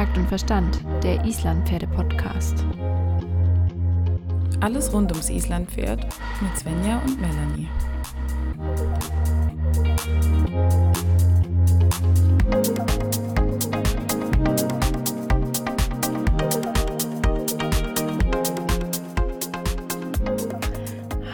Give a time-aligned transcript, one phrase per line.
[0.00, 2.64] Takt und Verstand, der Islandpferde-Podcast.
[4.60, 6.06] Alles rund ums Islandpferd
[6.40, 7.68] mit Svenja und Melanie.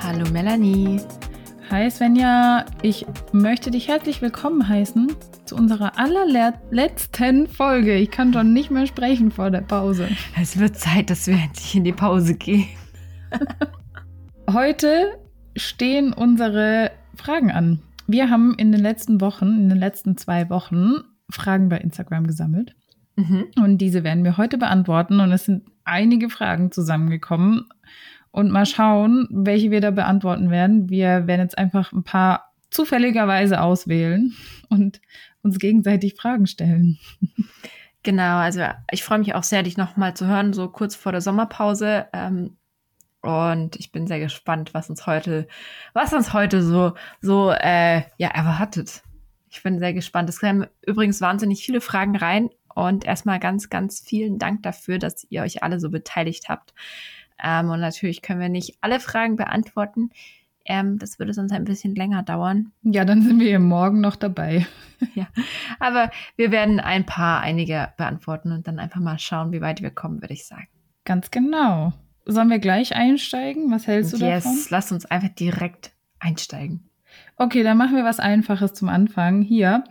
[0.02, 1.00] Hallo Melanie.
[1.70, 5.14] Hi Svenja, ich möchte dich herzlich willkommen heißen
[5.56, 7.94] zu unserer allerletzten Folge.
[7.96, 10.08] Ich kann schon nicht mehr sprechen vor der Pause.
[10.40, 12.66] Es wird Zeit, dass wir endlich in die Pause gehen.
[14.52, 15.18] Heute
[15.56, 17.80] stehen unsere Fragen an.
[18.06, 22.76] Wir haben in den letzten Wochen, in den letzten zwei Wochen, Fragen bei Instagram gesammelt.
[23.16, 23.46] Mhm.
[23.56, 25.20] Und diese werden wir heute beantworten.
[25.20, 27.68] Und es sind einige Fragen zusammengekommen.
[28.30, 30.90] Und mal schauen, welche wir da beantworten werden.
[30.90, 34.34] Wir werden jetzt einfach ein paar zufälligerweise auswählen
[34.68, 35.00] und
[35.46, 36.98] uns gegenseitig Fragen stellen.
[38.02, 41.20] Genau, also ich freue mich auch sehr, dich nochmal zu hören, so kurz vor der
[41.20, 42.06] Sommerpause.
[42.12, 42.56] Ähm,
[43.20, 45.48] und ich bin sehr gespannt, was uns heute,
[45.92, 49.02] was uns heute so, so äh, ja, erwartet.
[49.50, 50.28] Ich bin sehr gespannt.
[50.28, 52.50] Es kamen übrigens wahnsinnig viele Fragen rein.
[52.76, 56.74] Und erstmal ganz, ganz vielen Dank dafür, dass ihr euch alle so beteiligt habt.
[57.42, 60.10] Ähm, und natürlich können wir nicht alle Fragen beantworten.
[60.66, 62.72] Ähm, das würde sonst ein bisschen länger dauern.
[62.82, 64.66] Ja, dann sind wir hier morgen noch dabei.
[65.14, 65.28] ja,
[65.78, 69.90] aber wir werden ein paar, einige beantworten und dann einfach mal schauen, wie weit wir
[69.90, 70.68] kommen, würde ich sagen.
[71.04, 71.92] Ganz genau.
[72.24, 73.70] Sollen wir gleich einsteigen?
[73.70, 74.58] Was hältst du yes, davon?
[74.58, 76.90] Yes, lass uns einfach direkt einsteigen.
[77.36, 79.42] Okay, dann machen wir was Einfaches zum Anfang.
[79.42, 79.84] Hier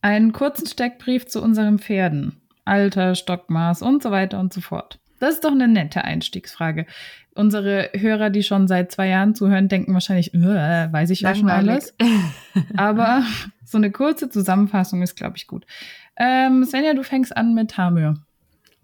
[0.00, 2.40] einen kurzen Steckbrief zu unseren Pferden.
[2.64, 5.00] Alter, Stockmaß und so weiter und so fort.
[5.18, 6.86] Das ist doch eine nette Einstiegsfrage.
[7.34, 11.50] Unsere Hörer, die schon seit zwei Jahren zuhören, denken wahrscheinlich, äh, weiß ich ja schon
[11.50, 11.94] alles.
[12.76, 13.22] Aber
[13.64, 15.66] so eine kurze Zusammenfassung ist, glaube ich, gut.
[16.16, 18.14] Ähm, Svenja, du fängst an mit Hamir.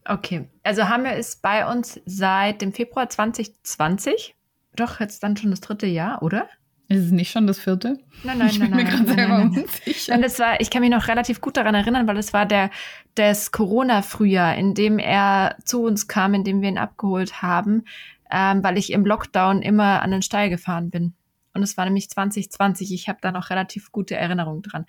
[0.04, 4.34] Okay, also Hamir ist bei uns seit dem Februar 2020.
[4.76, 6.48] Doch, jetzt dann schon das dritte Jahr, oder?
[6.88, 7.98] Ist es nicht schon das vierte?
[8.24, 10.14] Nein, nein, ich bin nein, mir gerade selber nein, unsicher.
[10.14, 12.70] Und das war, ich kann mich noch relativ gut daran erinnern, weil es war der
[13.14, 17.84] das Corona-Frühjahr, in dem er zu uns kam, in dem wir ihn abgeholt haben,
[18.30, 21.14] ähm, weil ich im Lockdown immer an den Stall gefahren bin.
[21.54, 22.92] Und es war nämlich 2020.
[22.92, 24.84] Ich habe da noch relativ gute Erinnerungen dran.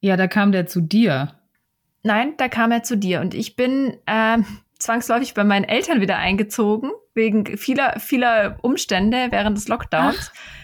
[0.00, 1.34] Ja, da kam der zu dir.
[2.02, 3.20] Nein, da kam er zu dir.
[3.20, 4.44] Und ich bin ähm,
[4.78, 10.32] zwangsläufig bei meinen Eltern wieder eingezogen, wegen vieler, vieler Umstände während des Lockdowns.
[10.34, 10.55] Ach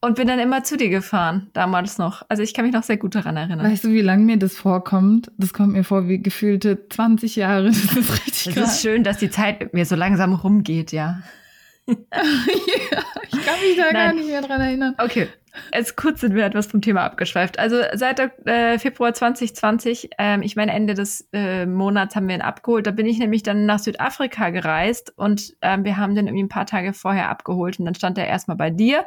[0.00, 2.24] und bin dann immer zu dir gefahren, damals noch.
[2.28, 3.70] Also ich kann mich noch sehr gut daran erinnern.
[3.70, 5.30] Weißt du, wie lange mir das vorkommt?
[5.36, 7.70] Das kommt mir vor wie gefühlte 20 Jahre.
[7.70, 11.22] Das ist richtig Es ist schön, dass die Zeit mit mir so langsam rumgeht, ja.
[11.86, 13.92] ja ich kann mich da Nein.
[13.92, 14.94] gar nicht mehr dran erinnern.
[14.98, 15.28] Okay,
[15.74, 17.58] Jetzt kurz sind wir etwas vom Thema abgeschweift.
[17.58, 22.42] Also seit äh, Februar 2020, ähm, ich meine Ende des äh, Monats haben wir ihn
[22.42, 22.86] abgeholt.
[22.86, 26.48] Da bin ich nämlich dann nach Südafrika gereist und ähm, wir haben den irgendwie ein
[26.48, 29.04] paar Tage vorher abgeholt und dann stand er erstmal bei dir.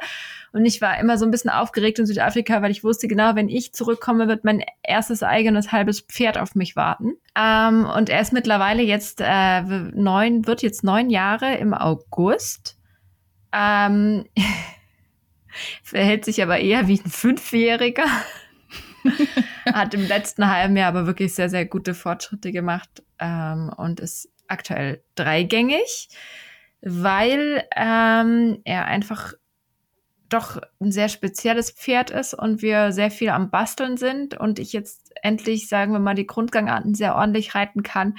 [0.52, 3.48] Und ich war immer so ein bisschen aufgeregt in Südafrika, weil ich wusste genau, wenn
[3.48, 7.14] ich zurückkomme, wird mein erstes eigenes halbes Pferd auf mich warten.
[7.36, 12.78] Ähm, und er ist mittlerweile jetzt äh, neun, wird jetzt neun Jahre im August.
[13.52, 14.26] Ähm,
[15.82, 18.06] verhält sich aber eher wie ein Fünfjähriger.
[19.66, 24.30] Hat im letzten halben Jahr aber wirklich sehr, sehr gute Fortschritte gemacht ähm, und ist
[24.48, 26.08] aktuell dreigängig,
[26.80, 29.34] weil ähm, er einfach
[30.28, 34.72] doch ein sehr spezielles Pferd ist und wir sehr viel am Basteln sind und ich
[34.72, 38.16] jetzt endlich, sagen wir mal, die Grundgangarten sehr ordentlich reiten kann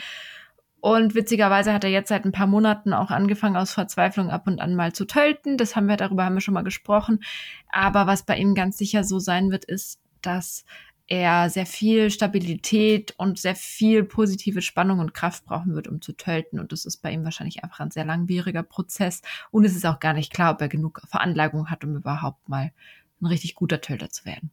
[0.85, 4.61] und witzigerweise hat er jetzt seit ein paar Monaten auch angefangen, aus Verzweiflung ab und
[4.61, 5.57] an mal zu tölten.
[5.57, 7.23] Das haben wir, darüber haben wir schon mal gesprochen.
[7.71, 10.63] Aber was bei ihm ganz sicher so sein wird, ist, dass
[11.07, 16.13] er sehr viel Stabilität und sehr viel positive Spannung und Kraft brauchen wird, um zu
[16.13, 16.59] tölten.
[16.59, 19.23] Und das ist bei ihm wahrscheinlich einfach ein sehr langwieriger Prozess.
[19.49, 22.71] Und es ist auch gar nicht klar, ob er genug Veranlagung hat, um überhaupt mal
[23.21, 24.51] ein richtig guter Tölter zu werden.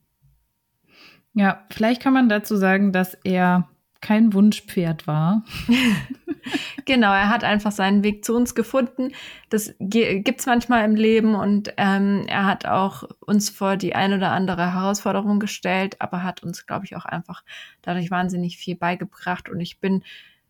[1.35, 3.69] Ja, vielleicht kann man dazu sagen, dass er
[4.03, 5.45] kein Wunschpferd war.
[6.85, 9.13] genau, er hat einfach seinen Weg zu uns gefunden.
[9.49, 14.33] Das gibt's manchmal im Leben und ähm, er hat auch uns vor die ein oder
[14.33, 17.45] andere Herausforderung gestellt, aber hat uns, glaube ich, auch einfach
[17.81, 20.03] dadurch wahnsinnig viel beigebracht und ich bin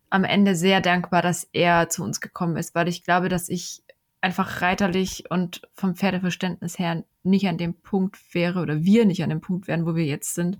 [0.09, 3.83] am Ende sehr dankbar, dass er zu uns gekommen ist, weil ich glaube, dass ich
[4.19, 9.29] einfach reiterlich und vom Pferdeverständnis her nicht an dem Punkt wäre oder wir nicht an
[9.29, 10.59] dem Punkt wären, wo wir jetzt sind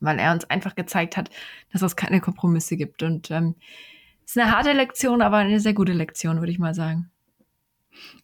[0.00, 1.30] weil er uns einfach gezeigt hat,
[1.72, 3.02] dass es keine Kompromisse gibt.
[3.02, 3.54] Und ähm,
[4.24, 7.10] ist eine harte Lektion, aber eine sehr gute Lektion, würde ich mal sagen.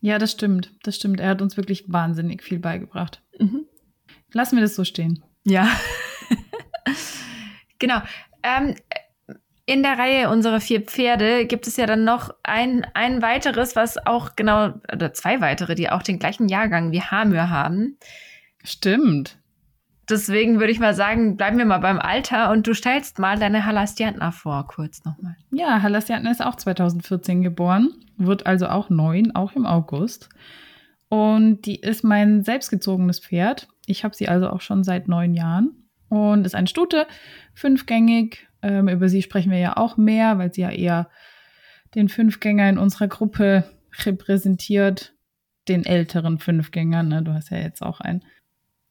[0.00, 0.72] Ja, das stimmt.
[0.82, 1.20] Das stimmt.
[1.20, 3.22] Er hat uns wirklich wahnsinnig viel beigebracht.
[3.38, 3.64] Mhm.
[4.32, 5.24] Lassen wir das so stehen.
[5.44, 5.68] Ja.
[7.78, 8.00] genau.
[8.42, 8.76] Ähm,
[9.64, 13.98] in der Reihe unserer vier Pferde gibt es ja dann noch ein, ein weiteres, was
[14.06, 17.98] auch genau, oder zwei weitere, die auch den gleichen Jahrgang wie Hamür haben.
[18.62, 19.38] Stimmt.
[20.08, 23.66] Deswegen würde ich mal sagen, bleiben wir mal beim Alter und du stellst mal deine
[23.66, 25.34] Halastiantna vor, kurz nochmal.
[25.50, 30.28] Ja, Halastiantna ist auch 2014 geboren, wird also auch neun, auch im August.
[31.08, 33.68] Und die ist mein selbstgezogenes Pferd.
[33.86, 37.06] Ich habe sie also auch schon seit neun Jahren und ist eine Stute,
[37.54, 38.46] fünfgängig.
[38.62, 41.08] Ähm, über sie sprechen wir ja auch mehr, weil sie ja eher
[41.94, 43.64] den Fünfgänger in unserer Gruppe
[44.04, 45.14] repräsentiert,
[45.68, 47.02] den älteren Fünfgänger.
[47.02, 47.22] Ne?
[47.22, 48.24] Du hast ja jetzt auch einen.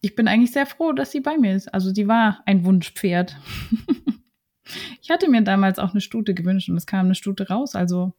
[0.06, 1.74] Ich bin eigentlich sehr froh, dass sie bei mir ist.
[1.74, 3.36] Also sie war ein Wunschpferd.
[5.02, 7.74] ich hatte mir damals auch eine Stute gewünscht und es kam eine Stute raus.
[7.74, 8.14] Also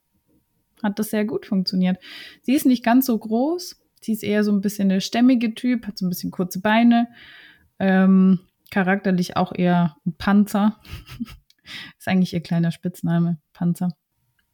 [0.83, 1.99] hat das sehr gut funktioniert.
[2.43, 3.81] Sie ist nicht ganz so groß.
[4.01, 7.07] Sie ist eher so ein bisschen der stämmige Typ, hat so ein bisschen kurze Beine.
[7.79, 8.41] Ähm,
[8.73, 10.81] charakterlich auch eher ein Panzer.
[11.99, 13.97] ist eigentlich ihr kleiner Spitzname, Panzer.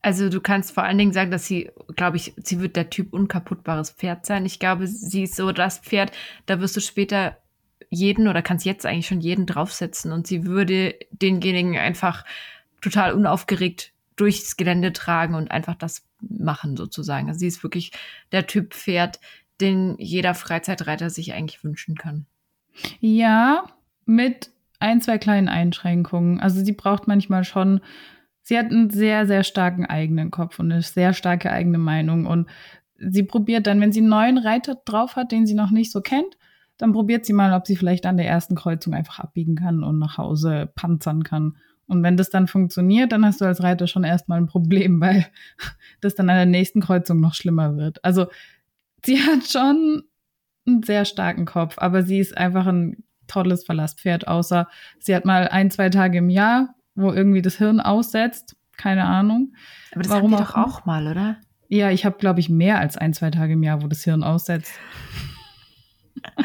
[0.03, 3.13] Also du kannst vor allen Dingen sagen, dass sie, glaube ich, sie wird der Typ
[3.13, 4.45] unkaputtbares Pferd sein.
[4.45, 6.11] Ich glaube, sie ist so das Pferd,
[6.47, 7.39] da wirst du später
[7.89, 12.25] jeden oder kannst jetzt eigentlich schon jeden draufsetzen und sie würde denjenigen einfach
[12.81, 17.29] total unaufgeregt durchs Gelände tragen und einfach das machen sozusagen.
[17.29, 17.93] Also sie ist wirklich
[18.33, 19.21] der Typ Pferd,
[19.61, 22.27] den jeder Freizeitreiter sich eigentlich wünschen kann.
[23.01, 23.65] Ja,
[24.05, 24.51] mit
[24.81, 26.41] ein, zwei kleinen Einschränkungen.
[26.41, 27.81] Also sie braucht manchmal schon,
[28.43, 32.27] sie hat einen sehr, sehr starken eigenen Kopf und eine sehr starke eigene Meinung.
[32.27, 32.49] Und
[32.99, 36.01] sie probiert dann, wenn sie einen neuen Reiter drauf hat, den sie noch nicht so
[36.01, 36.37] kennt,
[36.79, 39.99] dann probiert sie mal, ob sie vielleicht an der ersten Kreuzung einfach abbiegen kann und
[39.99, 41.57] nach Hause panzern kann.
[41.87, 45.27] Und wenn das dann funktioniert, dann hast du als Reiter schon erstmal ein Problem, weil
[46.01, 48.05] das dann an der nächsten Kreuzung noch schlimmer wird.
[48.05, 48.27] Also
[49.05, 50.03] sie hat schon
[50.67, 54.69] einen sehr starken Kopf, aber sie ist einfach ein tolles Verlasspferd, außer
[54.99, 58.57] sie hat mal ein, zwei Tage im Jahr, wo irgendwie das Hirn aussetzt.
[58.77, 59.55] Keine Ahnung.
[59.93, 61.37] Aber das Warum haben wir doch auch mal, oder?
[61.69, 64.23] Ja, ich habe, glaube ich, mehr als ein, zwei Tage im Jahr, wo das Hirn
[64.23, 64.73] aussetzt.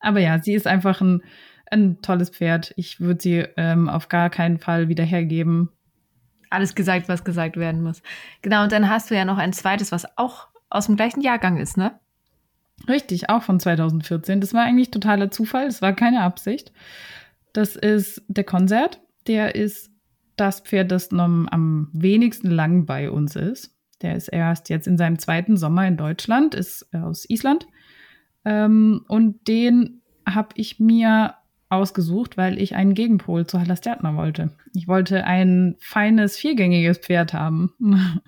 [0.00, 1.22] Aber ja, sie ist einfach ein,
[1.70, 2.72] ein tolles Pferd.
[2.76, 5.70] Ich würde sie ähm, auf gar keinen Fall wieder hergeben.
[6.50, 8.02] Alles gesagt, was gesagt werden muss.
[8.42, 11.56] Genau, und dann hast du ja noch ein zweites, was auch aus dem gleichen Jahrgang
[11.56, 11.98] ist, ne?
[12.88, 14.40] Richtig, auch von 2014.
[14.40, 16.72] Das war eigentlich totaler Zufall, das war keine Absicht.
[17.56, 19.00] Das ist der Konzert.
[19.26, 19.90] Der ist
[20.36, 23.74] das Pferd, das am wenigsten lang bei uns ist.
[24.02, 27.66] Der ist erst jetzt in seinem zweiten Sommer in Deutschland, ist aus Island.
[28.44, 31.34] Ähm, und den habe ich mir
[31.70, 34.50] ausgesucht, weil ich einen Gegenpol zu Halastertner wollte.
[34.74, 37.72] Ich wollte ein feines, viergängiges Pferd haben.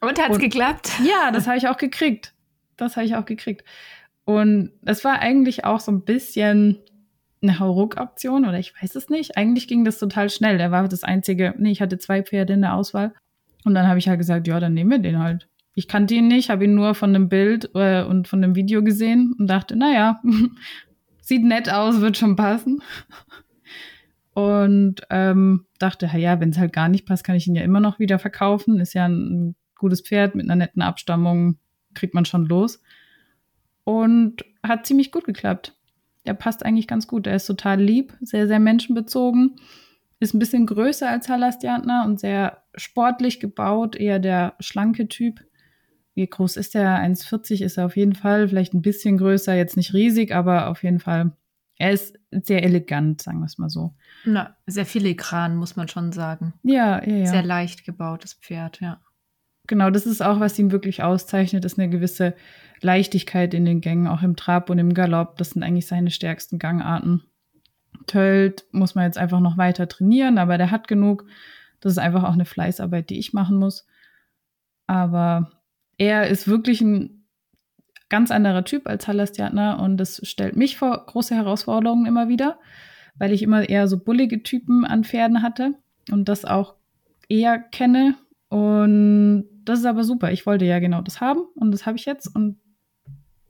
[0.00, 0.92] Und hat's und, geklappt?
[1.04, 2.32] Ja, das habe ich auch gekriegt.
[2.76, 3.64] Das habe ich auch gekriegt.
[4.24, 6.78] Und es war eigentlich auch so ein bisschen
[7.42, 9.36] eine Hauruck-Aktion oder ich weiß es nicht.
[9.36, 10.58] Eigentlich ging das total schnell.
[10.58, 13.14] Der war das einzige, nee, ich hatte zwei Pferde in der Auswahl.
[13.64, 15.48] Und dann habe ich halt gesagt, ja, dann nehmen wir den halt.
[15.74, 18.82] Ich kannte ihn nicht, habe ihn nur von einem Bild äh, und von einem Video
[18.82, 20.20] gesehen und dachte, naja,
[21.20, 22.82] sieht nett aus, wird schon passen.
[24.34, 27.80] Und ähm, dachte, ja, wenn es halt gar nicht passt, kann ich ihn ja immer
[27.80, 28.80] noch wieder verkaufen.
[28.80, 31.58] Ist ja ein, ein gutes Pferd mit einer netten Abstammung,
[31.94, 32.80] kriegt man schon los.
[33.84, 35.77] Und hat ziemlich gut geklappt.
[36.26, 37.26] Der passt eigentlich ganz gut.
[37.26, 39.56] Er ist total lieb, sehr, sehr menschenbezogen.
[40.20, 45.40] Ist ein bisschen größer als Halastiantner und sehr sportlich gebaut, eher der schlanke Typ.
[46.14, 46.98] Wie groß ist er?
[46.98, 48.48] 1,40 ist er auf jeden Fall.
[48.48, 51.32] Vielleicht ein bisschen größer, jetzt nicht riesig, aber auf jeden Fall.
[51.76, 53.94] Er ist sehr elegant, sagen wir es mal so.
[54.24, 56.54] Na, sehr filigran, muss man schon sagen.
[56.64, 57.26] Ja, ja, ja.
[57.26, 59.00] Sehr leicht gebautes Pferd, ja.
[59.68, 62.34] Genau, das ist auch, was ihn wirklich auszeichnet, ist eine gewisse
[62.80, 65.36] Leichtigkeit in den Gängen, auch im Trab und im Galopp.
[65.36, 67.22] Das sind eigentlich seine stärksten Gangarten.
[68.06, 71.26] Tölt muss man jetzt einfach noch weiter trainieren, aber der hat genug.
[71.80, 73.86] Das ist einfach auch eine Fleißarbeit, die ich machen muss.
[74.86, 75.52] Aber
[75.98, 77.26] er ist wirklich ein
[78.08, 82.58] ganz anderer Typ als Halastiatner und das stellt mich vor große Herausforderungen immer wieder,
[83.16, 85.74] weil ich immer eher so bullige Typen an Pferden hatte
[86.10, 86.76] und das auch
[87.28, 88.14] eher kenne
[88.48, 90.32] und das ist aber super.
[90.32, 92.58] Ich wollte ja genau das haben und das habe ich jetzt und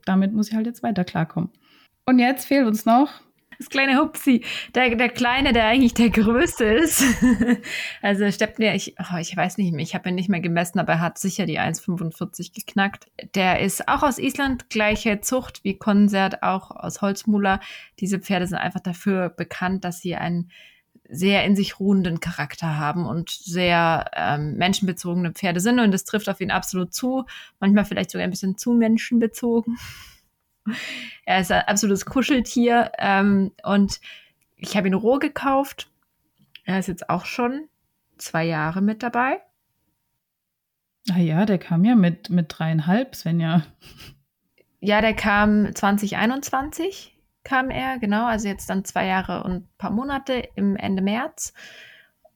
[0.05, 1.51] damit muss ich halt jetzt weiter klarkommen.
[2.07, 3.11] Und jetzt fehlt uns noch
[3.59, 7.03] das kleine Hupsi, der, der Kleine, der eigentlich der Größte ist.
[8.03, 10.95] also Steppner, ich, oh, ich weiß nicht mehr, ich habe ihn nicht mehr gemessen, aber
[10.95, 13.09] er hat sicher die 1,45 geknackt.
[13.35, 17.61] Der ist auch aus Island, gleiche Zucht wie Konzert, auch aus Holzmuller.
[17.99, 20.51] Diese Pferde sind einfach dafür bekannt, dass sie einen
[21.09, 25.81] sehr in sich ruhenden Charakter haben und sehr ähm, menschenbezogene Pferde sind.
[25.81, 27.25] Und das trifft auf ihn absolut zu.
[27.61, 29.79] Manchmal vielleicht sogar ein bisschen zu menschenbezogen.
[31.25, 32.93] er ist ein absolutes Kuscheltier.
[32.99, 34.01] Ähm, und
[34.57, 35.91] ich habe ihn roh gekauft.
[36.65, 37.69] Er ist jetzt auch schon
[38.19, 39.41] zwei Jahre mit dabei.
[41.11, 43.65] Ah ja, der kam ja mit, mit dreieinhalb, Svenja.
[44.81, 49.91] Ja, der kam 2021, kam er, genau, also jetzt dann zwei Jahre und ein paar
[49.91, 51.53] Monate im Ende März.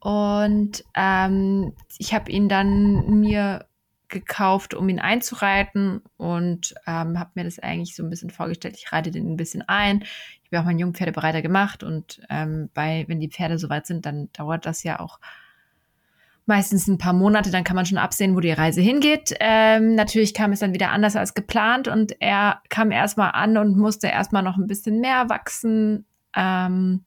[0.01, 3.67] Und ähm, ich habe ihn dann mir
[4.09, 8.77] gekauft, um ihn einzureiten und ähm, habe mir das eigentlich so ein bisschen vorgestellt.
[8.77, 10.03] Ich reite den ein bisschen ein.
[10.03, 14.29] Ich habe auch meinen Jungpferdebereiter gemacht und ähm, bei, wenn die Pferde soweit sind, dann
[14.33, 15.19] dauert das ja auch
[16.47, 19.35] meistens ein paar Monate, dann kann man schon absehen, wo die Reise hingeht.
[19.41, 23.77] Ähm, natürlich kam es dann wieder anders als geplant und er kam erstmal an und
[23.77, 26.05] musste erstmal noch ein bisschen mehr wachsen.
[26.35, 27.05] Ähm,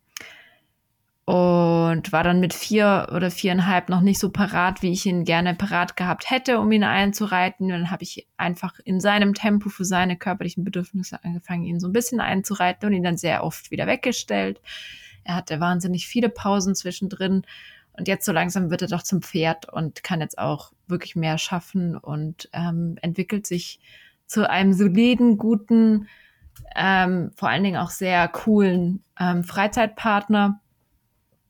[1.26, 5.56] und war dann mit vier oder viereinhalb noch nicht so parat, wie ich ihn gerne
[5.56, 7.68] parat gehabt hätte, um ihn einzureiten.
[7.70, 11.94] Dann habe ich einfach in seinem Tempo für seine körperlichen Bedürfnisse angefangen, ihn so ein
[11.94, 14.62] bisschen einzureiten und ihn dann sehr oft wieder weggestellt.
[15.24, 17.42] Er hatte wahnsinnig viele Pausen zwischendrin
[17.98, 21.38] und jetzt so langsam wird er doch zum Pferd und kann jetzt auch wirklich mehr
[21.38, 23.80] schaffen und ähm, entwickelt sich
[24.28, 26.08] zu einem soliden, guten,
[26.76, 30.60] ähm, vor allen Dingen auch sehr coolen ähm, Freizeitpartner.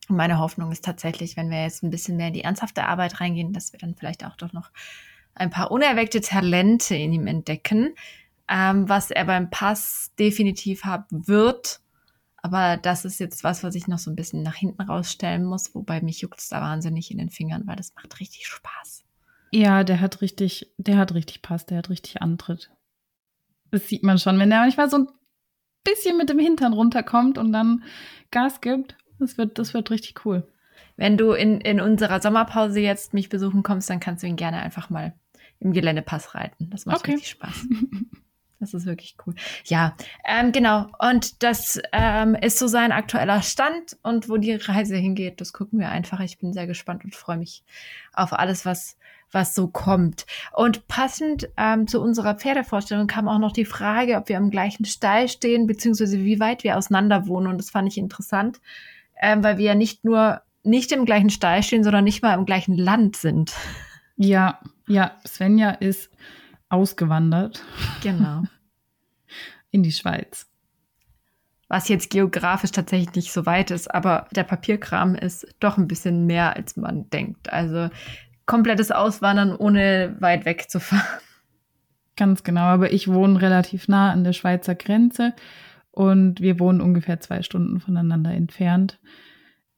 [0.09, 3.19] Und meine Hoffnung ist tatsächlich, wenn wir jetzt ein bisschen mehr in die ernsthafte Arbeit
[3.19, 4.71] reingehen, dass wir dann vielleicht auch doch noch
[5.33, 7.95] ein paar unerweckte Talente in ihm entdecken,
[8.47, 11.81] ähm, was er beim Pass definitiv haben wird
[12.45, 15.73] aber das ist jetzt was, was ich noch so ein bisschen nach hinten rausstellen muss,
[15.73, 19.03] wobei mich juckt es da wahnsinnig in den Fingern, weil das macht richtig Spaß.
[19.51, 22.69] Ja, der hat richtig, der hat richtig Pass, der hat richtig Antritt.
[23.71, 25.07] Das sieht man schon, wenn der manchmal so ein
[25.83, 27.83] bisschen mit dem Hintern runterkommt und dann
[28.29, 28.95] Gas gibt.
[29.17, 30.47] Das wird, das wird richtig cool.
[30.97, 34.61] Wenn du in, in unserer Sommerpause jetzt mich besuchen kommst, dann kannst du ihn gerne
[34.61, 35.15] einfach mal
[35.59, 36.69] im Geländepass reiten.
[36.69, 37.13] Das macht okay.
[37.13, 37.65] richtig Spaß.
[38.73, 39.35] Das ist wirklich cool.
[39.65, 39.95] Ja,
[40.25, 40.87] ähm, genau.
[40.99, 45.79] Und das ähm, ist so sein aktueller Stand und wo die Reise hingeht, das gucken
[45.79, 46.19] wir einfach.
[46.19, 47.63] Ich bin sehr gespannt und freue mich
[48.13, 48.97] auf alles, was
[49.31, 50.25] was so kommt.
[50.53, 54.85] Und passend ähm, zu unserer Pferdevorstellung kam auch noch die Frage, ob wir im gleichen
[54.85, 57.47] Stall stehen, beziehungsweise wie weit wir auseinander wohnen.
[57.47, 58.61] Und das fand ich interessant,
[59.21, 62.45] ähm, weil wir ja nicht nur nicht im gleichen Stall stehen, sondern nicht mal im
[62.45, 63.53] gleichen Land sind.
[64.15, 66.09] Ja, ja, Svenja ist
[66.69, 67.63] ausgewandert.
[68.01, 68.43] Genau.
[69.75, 70.49] In die Schweiz.
[71.67, 76.25] Was jetzt geografisch tatsächlich nicht so weit ist, aber der Papierkram ist doch ein bisschen
[76.25, 77.51] mehr, als man denkt.
[77.51, 77.89] Also
[78.45, 81.19] komplettes Auswandern, ohne weit weg zu fahren.
[82.15, 85.33] Ganz genau, aber ich wohne relativ nah an der Schweizer Grenze
[85.91, 89.01] und wir wohnen ungefähr zwei Stunden voneinander entfernt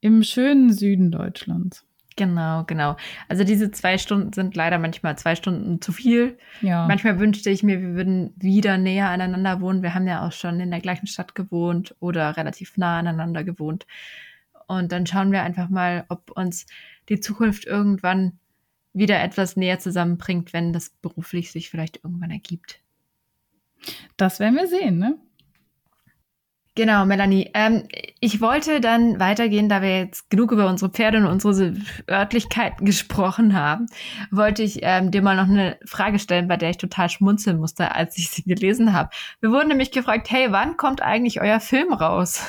[0.00, 1.87] im schönen Süden Deutschlands.
[2.18, 2.96] Genau, genau.
[3.28, 6.36] Also diese zwei Stunden sind leider manchmal zwei Stunden zu viel.
[6.62, 6.84] Ja.
[6.88, 9.82] Manchmal wünschte ich mir, wir würden wieder näher aneinander wohnen.
[9.82, 13.86] Wir haben ja auch schon in der gleichen Stadt gewohnt oder relativ nah aneinander gewohnt.
[14.66, 16.66] Und dann schauen wir einfach mal, ob uns
[17.08, 18.32] die Zukunft irgendwann
[18.92, 22.80] wieder etwas näher zusammenbringt, wenn das beruflich sich vielleicht irgendwann ergibt.
[24.16, 25.16] Das werden wir sehen, ne?
[26.78, 27.50] Genau, Melanie.
[27.54, 27.88] Ähm,
[28.20, 31.74] ich wollte dann weitergehen, da wir jetzt genug über unsere Pferde und unsere
[32.08, 33.86] Örtlichkeiten gesprochen haben,
[34.30, 37.96] wollte ich ähm, dir mal noch eine Frage stellen, bei der ich total schmunzeln musste,
[37.96, 39.10] als ich sie gelesen habe.
[39.40, 42.46] Wir wurden nämlich gefragt, hey, wann kommt eigentlich euer Film raus?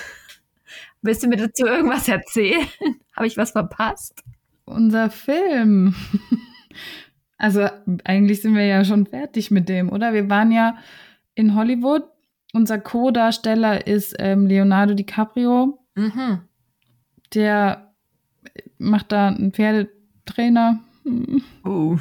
[1.01, 2.67] Willst du mir dazu irgendwas erzählen?
[3.15, 4.23] habe ich was verpasst?
[4.63, 5.95] Unser Film.
[7.39, 7.67] also
[8.03, 10.13] eigentlich sind wir ja schon fertig mit dem, oder?
[10.13, 10.77] Wir waren ja
[11.33, 12.03] in Hollywood
[12.53, 15.79] unser Co-Darsteller ist ähm, Leonardo DiCaprio.
[15.95, 16.41] Mhm.
[17.33, 17.93] Der
[18.77, 20.79] macht da einen Pferdetrainer.
[21.65, 21.97] Uh.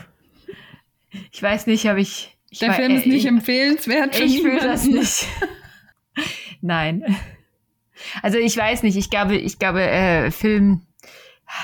[1.33, 2.37] Ich weiß nicht, ob ich.
[2.51, 4.19] ich Der Film ist nicht ich, empfehlenswert.
[4.19, 5.27] Ich fühle das nicht.
[6.61, 7.17] Nein.
[8.23, 8.97] Also ich weiß nicht.
[8.97, 10.83] Ich glaube, ich glaube, äh, Film.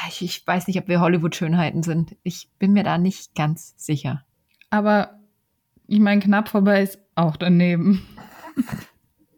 [0.08, 2.16] Ich, ich weiß nicht, ob wir Hollywood-Schönheiten sind.
[2.22, 4.24] Ich bin mir da nicht ganz sicher.
[4.70, 5.20] Aber
[5.86, 8.06] ich meine, knapp vorbei ist auch daneben.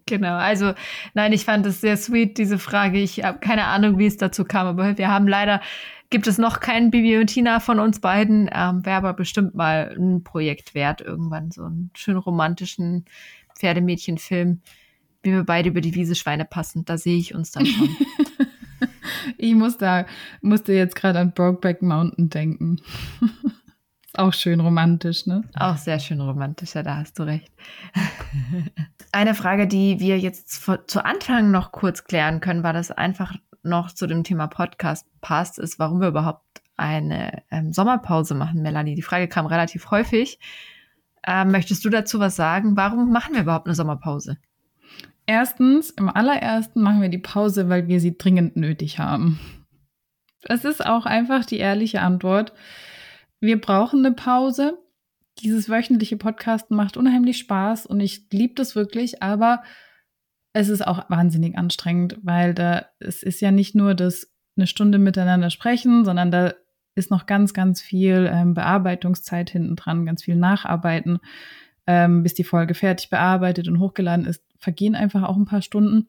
[0.09, 0.73] Genau, also
[1.15, 3.01] nein, ich fand es sehr sweet, diese Frage.
[3.01, 5.61] Ich habe keine Ahnung, wie es dazu kam, aber wir haben leider,
[6.11, 8.49] gibt es noch keinen Bibi und Tina von uns beiden.
[8.53, 13.05] Ähm, Wäre aber bestimmt mal ein Projekt wert, irgendwann so einen schön romantischen
[13.57, 14.61] Pferdemädchenfilm,
[15.25, 16.85] wie wir beide über die Wiese Schweine passen.
[16.85, 17.89] Da sehe ich uns dann schon.
[19.39, 20.07] ich muss da,
[20.41, 22.81] musste jetzt gerade an Brokeback Mountain denken.
[24.17, 25.45] Auch schön romantisch, ne?
[25.55, 27.53] Auch sehr schön romantisch, ja, da hast du recht.
[29.13, 33.93] Eine Frage, die wir jetzt zu Anfang noch kurz klären können, weil das einfach noch
[33.93, 38.95] zu dem Thema Podcast passt, ist, warum wir überhaupt eine ähm, Sommerpause machen, Melanie.
[38.95, 40.39] Die Frage kam relativ häufig.
[41.27, 42.77] Ähm, möchtest du dazu was sagen?
[42.77, 44.39] Warum machen wir überhaupt eine Sommerpause?
[45.27, 49.41] Erstens, im allerersten machen wir die Pause, weil wir sie dringend nötig haben.
[50.43, 52.53] Das ist auch einfach die ehrliche Antwort.
[53.41, 54.79] Wir brauchen eine Pause.
[55.39, 59.63] Dieses wöchentliche Podcasten macht unheimlich Spaß und ich liebe das wirklich, aber
[60.55, 64.99] es ist auch wahnsinnig anstrengend, weil da es ist ja nicht nur das eine Stunde
[64.99, 66.55] miteinander sprechen, sondern da
[66.95, 71.19] ist noch ganz, ganz viel ähm, Bearbeitungszeit hinten dran, ganz viel Nacharbeiten,
[71.87, 76.09] ähm, bis die Folge fertig bearbeitet und hochgeladen ist, vergehen einfach auch ein paar Stunden.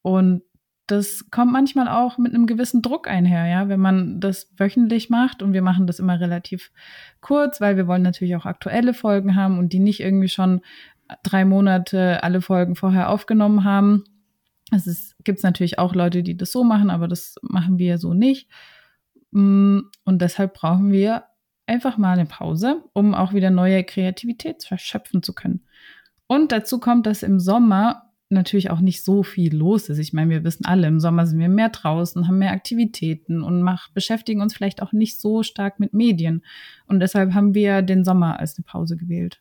[0.00, 0.42] Und
[0.88, 5.42] das kommt manchmal auch mit einem gewissen Druck einher, ja, wenn man das wöchentlich macht
[5.42, 6.72] und wir machen das immer relativ
[7.20, 10.62] kurz, weil wir wollen natürlich auch aktuelle Folgen haben und die nicht irgendwie schon
[11.22, 14.04] drei Monate alle Folgen vorher aufgenommen haben.
[14.70, 18.48] Es gibt natürlich auch Leute, die das so machen, aber das machen wir so nicht.
[19.30, 21.24] Mm, und deshalb brauchen wir
[21.66, 25.66] einfach mal eine Pause, um auch wieder neue Kreativität verschöpfen zu können.
[26.26, 29.98] Und dazu kommt, dass im Sommer natürlich auch nicht so viel los ist.
[29.98, 33.62] Ich meine, wir wissen alle, im Sommer sind wir mehr draußen, haben mehr Aktivitäten und
[33.62, 36.44] mach, beschäftigen uns vielleicht auch nicht so stark mit Medien.
[36.86, 39.40] Und deshalb haben wir den Sommer als eine Pause gewählt.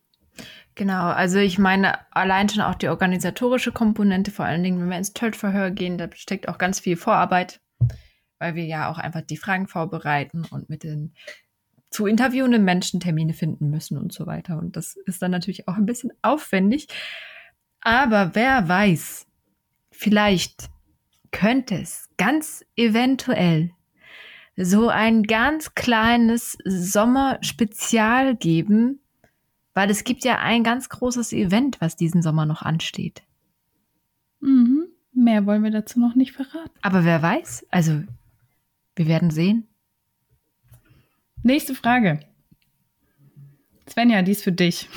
[0.75, 4.98] Genau, also ich meine allein schon auch die organisatorische Komponente, vor allen Dingen, wenn wir
[4.98, 7.60] ins Tölt-Verhör gehen, da steckt auch ganz viel Vorarbeit,
[8.38, 11.13] weil wir ja auch einfach die Fragen vorbereiten und mit den
[11.89, 14.60] zu interviewenden Menschen Termine finden müssen und so weiter.
[14.60, 16.88] Und das ist dann natürlich auch ein bisschen aufwendig.
[17.81, 19.27] Aber wer weiß,
[19.91, 20.69] vielleicht
[21.31, 23.72] könnte es ganz eventuell
[24.55, 29.00] so ein ganz kleines Sommerspezial geben,
[29.74, 33.22] weil es gibt ja ein ganz großes Event, was diesen Sommer noch ansteht.
[34.39, 34.88] Mhm.
[35.13, 36.77] Mehr wollen wir dazu noch nicht verraten.
[36.81, 38.03] Aber wer weiß, also
[38.96, 39.67] wir werden sehen.
[41.43, 42.19] Nächste Frage.
[43.89, 44.89] Svenja, die ist für dich.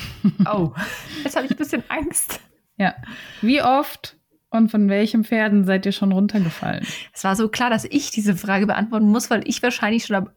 [0.50, 0.72] Oh,
[1.24, 2.40] jetzt habe ich ein bisschen Angst.
[2.80, 2.94] Ja.
[3.42, 4.16] Wie oft
[4.48, 6.86] und von welchen Pferden seid ihr schon runtergefallen?
[7.12, 10.30] Es war so klar, dass ich diese Frage beantworten muss, weil ich wahrscheinlich schon am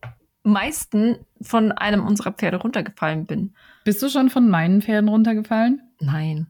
[0.43, 3.53] meisten von einem unserer Pferde runtergefallen bin.
[3.85, 5.81] Bist du schon von meinen Pferden runtergefallen?
[6.01, 6.47] Nein.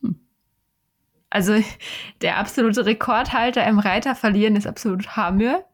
[0.00, 0.20] Hm.
[1.28, 1.60] Also
[2.22, 5.64] der absolute Rekordhalter im Reiter verlieren ist absolut Hamir.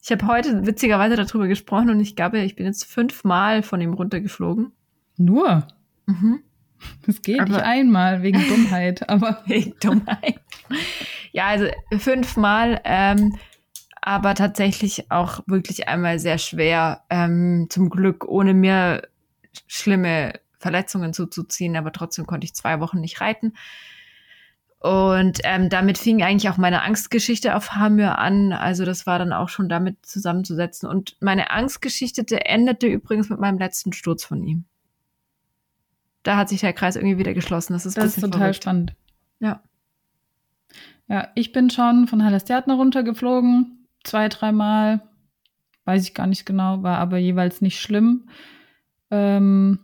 [0.00, 3.92] Ich habe heute witzigerweise darüber gesprochen und ich glaube, ich bin jetzt fünfmal von ihm
[3.92, 4.70] runtergeflogen.
[5.16, 5.66] Nur?
[6.06, 6.44] Mhm.
[7.06, 9.42] Das geht aber, nicht einmal wegen Dummheit, aber.
[9.46, 10.40] wegen Dummheit.
[11.32, 11.66] Ja, also
[11.98, 13.36] fünfmal, ähm,
[14.00, 17.02] aber tatsächlich auch wirklich einmal sehr schwer.
[17.10, 19.02] Ähm, zum Glück, ohne mir
[19.66, 23.54] schlimme Verletzungen zuzuziehen, aber trotzdem konnte ich zwei Wochen nicht reiten.
[24.80, 28.52] Und ähm, damit fing eigentlich auch meine Angstgeschichte auf Hamir an.
[28.52, 30.88] Also das war dann auch schon damit zusammenzusetzen.
[30.88, 34.66] Und meine Angstgeschichte endete übrigens mit meinem letzten Sturz von ihm
[36.24, 37.74] da hat sich der Kreis irgendwie wieder geschlossen.
[37.74, 38.56] Das ist, das ist total verrückt.
[38.56, 38.94] spannend.
[39.38, 39.62] Ja.
[41.06, 45.02] Ja, ich bin schon von Hallerstärtner runtergeflogen, zwei, dreimal.
[45.84, 48.28] Weiß ich gar nicht genau, war aber jeweils nicht schlimm.
[49.10, 49.80] Ähm,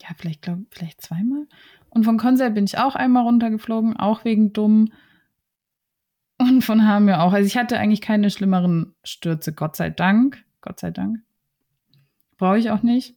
[0.00, 1.46] ja, vielleicht, glaube vielleicht zweimal.
[1.90, 4.92] Und von Konzer bin ich auch einmal runtergeflogen, auch wegen dumm.
[6.38, 7.32] Und von Hamir auch.
[7.32, 10.44] Also ich hatte eigentlich keine schlimmeren Stürze, Gott sei Dank.
[10.60, 11.18] Gott sei Dank.
[12.38, 13.16] Brauche ich auch nicht.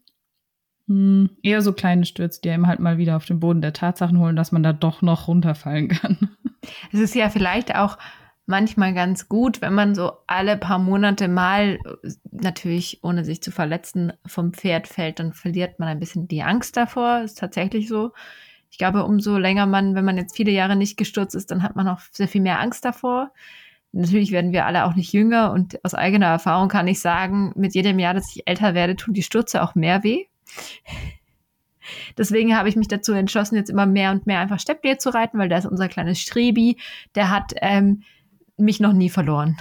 [0.87, 4.19] Hm, eher so kleine Stürze, die einem halt mal wieder auf den Boden der Tatsachen
[4.19, 6.29] holen, dass man da doch noch runterfallen kann.
[6.91, 7.99] Es ist ja vielleicht auch
[8.47, 11.77] manchmal ganz gut, wenn man so alle paar Monate mal,
[12.31, 16.75] natürlich ohne sich zu verletzen, vom Pferd fällt, dann verliert man ein bisschen die Angst
[16.75, 17.21] davor.
[17.21, 18.13] Ist tatsächlich so.
[18.71, 21.75] Ich glaube, umso länger man, wenn man jetzt viele Jahre nicht gestürzt ist, dann hat
[21.75, 23.31] man auch sehr viel mehr Angst davor.
[23.91, 27.75] Natürlich werden wir alle auch nicht jünger und aus eigener Erfahrung kann ich sagen, mit
[27.75, 30.25] jedem Jahr, dass ich älter werde, tun die Stürze auch mehr weh.
[32.17, 35.37] Deswegen habe ich mich dazu entschlossen, jetzt immer mehr und mehr einfach Steppbier zu reiten,
[35.37, 36.77] weil da ist unser kleines Strebi,
[37.13, 38.03] der hat ähm,
[38.57, 39.57] mich noch nie verloren.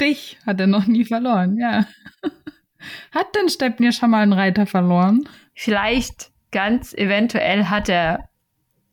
[0.00, 1.86] Dich hat er noch nie verloren, ja.
[3.10, 5.28] Hat denn Steppnir schon mal einen Reiter verloren?
[5.52, 8.28] Vielleicht, ganz eventuell hat er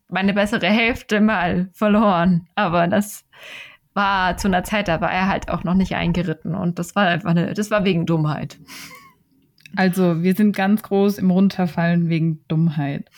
[0.08, 2.48] meine bessere Hälfte mal verloren.
[2.54, 3.24] Aber das
[3.94, 6.54] war zu einer Zeit, da war er halt auch noch nicht eingeritten.
[6.54, 8.58] Und das war einfach eine, das war wegen Dummheit.
[9.74, 13.10] Also, wir sind ganz groß im Runterfallen wegen Dummheit.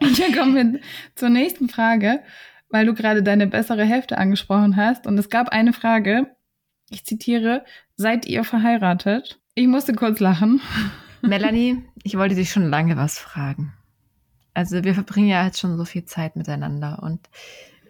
[0.00, 0.80] Hier kommen wir
[1.14, 2.20] zur nächsten Frage,
[2.68, 5.06] weil du gerade deine bessere Hälfte angesprochen hast.
[5.06, 6.34] Und es gab eine Frage,
[6.90, 7.64] ich zitiere,
[7.96, 9.40] seid ihr verheiratet?
[9.54, 10.60] Ich musste kurz lachen.
[11.22, 13.72] Melanie, ich wollte dich schon lange was fragen.
[14.52, 17.28] Also wir verbringen ja jetzt schon so viel Zeit miteinander und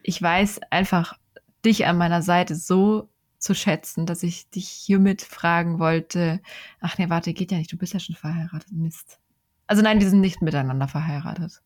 [0.03, 1.18] ich weiß einfach
[1.64, 3.11] dich an meiner Seite so
[3.44, 6.40] zu schätzen, dass ich dich hiermit fragen wollte.
[6.80, 8.72] Ach nee, warte, geht ja nicht, du bist ja schon verheiratet.
[8.72, 9.20] Mist.
[9.66, 11.62] Also nein, die sind nicht miteinander verheiratet.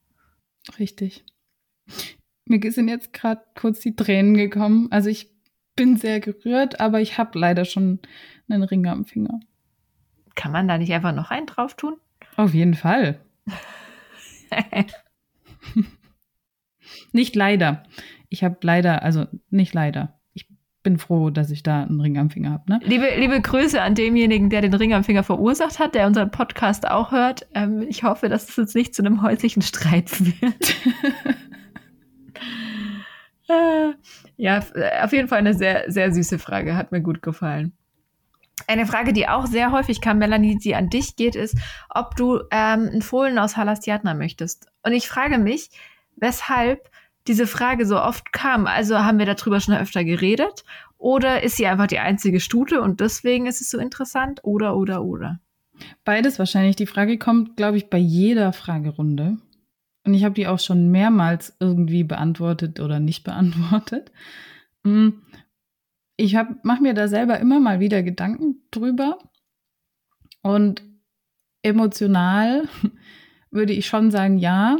[0.78, 1.24] Richtig.
[2.46, 4.88] Mir sind jetzt gerade kurz die Tränen gekommen.
[4.90, 5.30] Also ich
[5.76, 8.00] bin sehr gerührt, aber ich habe leider schon
[8.48, 9.38] einen Ring am Finger.
[10.34, 11.96] Kann man da nicht einfach noch einen drauf tun?
[12.36, 13.20] Auf jeden Fall.
[17.12, 17.84] nicht leider.
[18.28, 20.17] Ich habe leider, also nicht leider.
[20.88, 22.62] Ich bin froh, dass ich da einen Ring am Finger habe.
[22.66, 22.81] Ne?
[22.83, 26.88] Liebe, liebe Grüße an demjenigen, der den Ring am Finger verursacht hat, der unseren Podcast
[26.88, 27.46] auch hört.
[27.53, 30.77] Ähm, ich hoffe, dass es jetzt nicht zu einem häuslichen Streit wird.
[33.51, 33.92] äh,
[34.38, 34.64] ja,
[35.03, 36.74] auf jeden Fall eine sehr, sehr süße Frage.
[36.74, 37.74] Hat mir gut gefallen.
[38.66, 41.55] Eine Frage, die auch sehr häufig kam, Melanie, die an dich geht, ist,
[41.90, 44.68] ob du ähm, einen Fohlen aus Halastiatna möchtest.
[44.83, 45.68] Und ich frage mich,
[46.16, 46.88] weshalb
[47.28, 48.66] diese Frage so oft kam.
[48.66, 50.64] Also haben wir darüber schon öfter geredet?
[50.96, 54.40] Oder ist sie einfach die einzige Stute und deswegen ist es so interessant?
[54.42, 55.40] Oder, oder, oder?
[56.04, 56.76] Beides wahrscheinlich.
[56.76, 59.38] Die Frage kommt, glaube ich, bei jeder Fragerunde.
[60.04, 64.10] Und ich habe die auch schon mehrmals irgendwie beantwortet oder nicht beantwortet.
[64.84, 65.22] Hm,
[66.16, 69.18] ich mache mir da selber immer mal wieder Gedanken drüber.
[70.42, 70.82] Und
[71.62, 72.64] emotional
[73.50, 74.78] würde ich schon sagen, ja,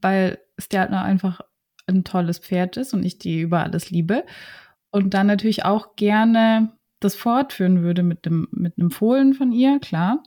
[0.00, 1.40] weil Stjartner einfach
[1.90, 4.24] ein tolles Pferd ist und ich die über alles liebe.
[4.90, 9.78] Und dann natürlich auch gerne das fortführen würde mit dem, mit einem Fohlen von ihr,
[9.80, 10.22] klar.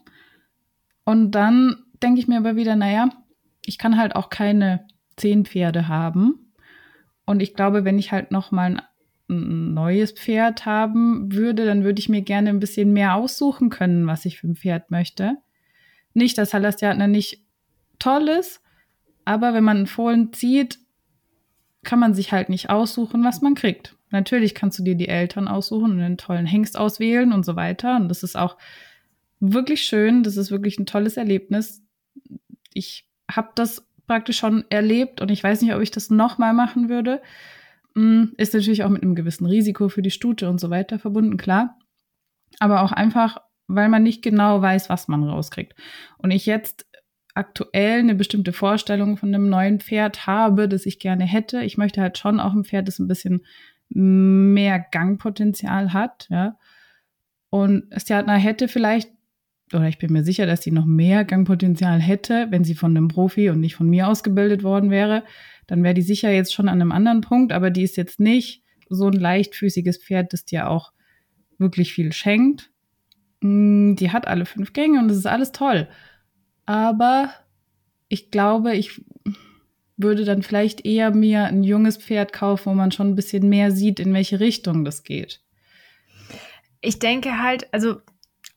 [1.04, 3.08] Und dann denke ich mir aber wieder, naja,
[3.64, 6.52] ich kann halt auch keine zehn Pferde haben.
[7.26, 8.82] Und ich glaube, wenn ich halt noch mal ein,
[9.72, 14.26] neues Pferd haben würde, dann würde ich mir gerne ein bisschen mehr aussuchen können, was
[14.26, 15.38] ich für ein Pferd möchte.
[16.12, 17.42] Nicht, dass Halastiatner nicht
[17.98, 18.60] toll ist,
[19.24, 20.78] aber wenn man einen Fohlen zieht,
[21.84, 23.96] kann man sich halt nicht aussuchen, was man kriegt.
[24.10, 27.96] Natürlich kannst du dir die Eltern aussuchen und einen tollen Hengst auswählen und so weiter.
[27.96, 28.56] Und das ist auch
[29.40, 30.22] wirklich schön.
[30.22, 31.82] Das ist wirklich ein tolles Erlebnis.
[32.72, 36.88] Ich habe das praktisch schon erlebt und ich weiß nicht, ob ich das nochmal machen
[36.88, 37.22] würde.
[37.94, 41.36] Hm, ist natürlich auch mit einem gewissen Risiko für die Stute und so weiter verbunden,
[41.36, 41.78] klar.
[42.58, 45.74] Aber auch einfach, weil man nicht genau weiß, was man rauskriegt.
[46.18, 46.86] Und ich jetzt
[47.34, 51.62] aktuell eine bestimmte Vorstellung von einem neuen Pferd habe, das ich gerne hätte.
[51.62, 53.44] Ich möchte halt schon auch ein Pferd, das ein bisschen
[53.88, 56.56] mehr Gangpotenzial hat, ja.
[57.50, 59.10] Und Stjartner hätte vielleicht,
[59.72, 63.06] oder ich bin mir sicher, dass sie noch mehr Gangpotenzial hätte, wenn sie von einem
[63.06, 65.22] Profi und nicht von mir ausgebildet worden wäre.
[65.68, 68.64] Dann wäre die sicher jetzt schon an einem anderen Punkt, aber die ist jetzt nicht
[68.88, 70.92] so ein leichtfüßiges Pferd, das dir auch
[71.58, 72.72] wirklich viel schenkt.
[73.40, 75.88] Mm, die hat alle fünf Gänge und das ist alles toll.
[76.66, 77.30] Aber
[78.08, 79.02] ich glaube, ich
[79.96, 83.70] würde dann vielleicht eher mir ein junges Pferd kaufen, wo man schon ein bisschen mehr
[83.70, 85.40] sieht, in welche Richtung das geht.
[86.80, 87.96] Ich denke halt, also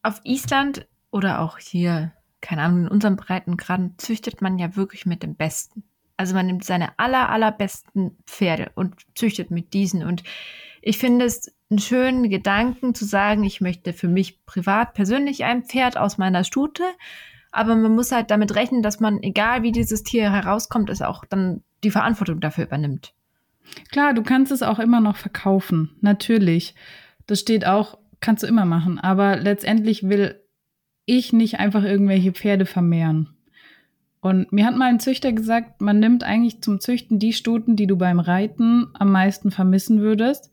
[0.04, 5.24] auf Island oder auch hier, keine Ahnung, in unserem Breitengraden züchtet man ja wirklich mit
[5.24, 5.84] dem Besten.
[6.18, 10.04] Also man nimmt seine aller, allerbesten Pferde und züchtet mit diesen.
[10.04, 10.24] Und
[10.82, 15.64] ich finde es einen schönen Gedanken zu sagen, ich möchte für mich privat persönlich ein
[15.64, 16.84] Pferd aus meiner Stute
[17.52, 21.26] aber man muss halt damit rechnen, dass man, egal wie dieses Tier herauskommt, es auch
[21.26, 23.14] dann die Verantwortung dafür übernimmt.
[23.92, 25.92] Klar, du kannst es auch immer noch verkaufen.
[26.02, 26.76] Natürlich.
[27.26, 29.00] Das steht auch, kannst du immer machen.
[29.00, 30.42] Aber letztendlich will
[31.06, 33.30] ich nicht einfach irgendwelche Pferde vermehren.
[34.20, 37.88] Und mir hat mal ein Züchter gesagt, man nimmt eigentlich zum Züchten die Stuten, die
[37.88, 40.52] du beim Reiten am meisten vermissen würdest.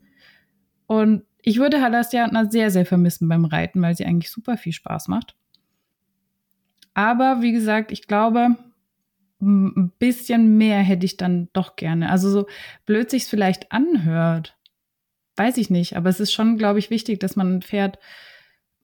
[0.87, 5.07] Und ich würde Halastiatna sehr, sehr vermissen beim Reiten, weil sie eigentlich super viel Spaß
[5.07, 5.35] macht.
[6.95, 8.55] Aber wie gesagt, ich glaube,
[9.41, 12.09] ein bisschen mehr hätte ich dann doch gerne.
[12.09, 12.47] Also so
[12.85, 14.57] blöd sich's vielleicht anhört,
[15.35, 15.97] weiß ich nicht.
[15.97, 17.99] Aber es ist schon, glaube ich, wichtig, dass man ein Pferd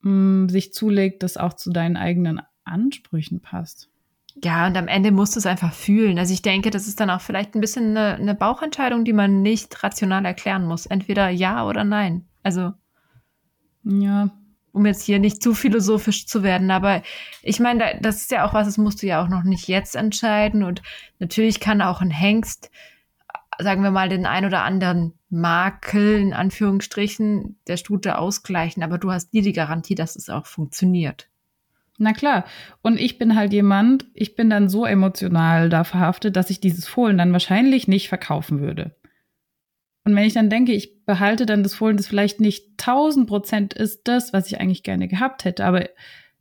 [0.01, 3.89] mh, sich zulegt, das auch zu deinen eigenen Ansprüchen passt.
[4.43, 6.19] Ja, und am Ende musst du es einfach fühlen.
[6.19, 9.41] Also ich denke, das ist dann auch vielleicht ein bisschen eine, eine Bauchentscheidung, die man
[9.41, 10.85] nicht rational erklären muss.
[10.85, 12.25] Entweder ja oder nein.
[12.43, 12.73] Also.
[13.83, 14.29] Ja,
[14.73, 17.01] um jetzt hier nicht zu philosophisch zu werden, aber
[17.43, 19.95] ich meine, das ist ja auch was, das musst du ja auch noch nicht jetzt
[19.95, 20.81] entscheiden und
[21.19, 22.71] natürlich kann auch ein Hengst,
[23.59, 29.11] sagen wir mal, den ein oder anderen Makel in Anführungsstrichen der Stute ausgleichen, aber du
[29.11, 31.27] hast nie die Garantie, dass es auch funktioniert.
[31.97, 32.45] Na klar.
[32.81, 36.87] Und ich bin halt jemand, ich bin dann so emotional da verhaftet, dass ich dieses
[36.87, 38.95] Fohlen dann wahrscheinlich nicht verkaufen würde.
[40.03, 43.73] Und wenn ich dann denke, ich behalte dann das Fohlen, das vielleicht nicht 1000 Prozent
[43.73, 45.89] ist das, was ich eigentlich gerne gehabt hätte, aber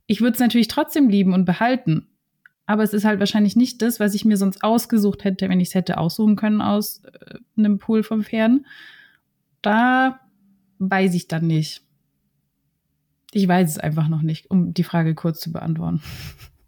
[0.07, 2.07] ich würde es natürlich trotzdem lieben und behalten.
[2.65, 5.69] Aber es ist halt wahrscheinlich nicht das, was ich mir sonst ausgesucht hätte, wenn ich
[5.69, 8.65] es hätte aussuchen können aus äh, einem Pool von Pferden.
[9.61, 10.19] Da
[10.79, 11.81] weiß ich dann nicht.
[13.31, 16.01] Ich weiß es einfach noch nicht, um die Frage kurz zu beantworten.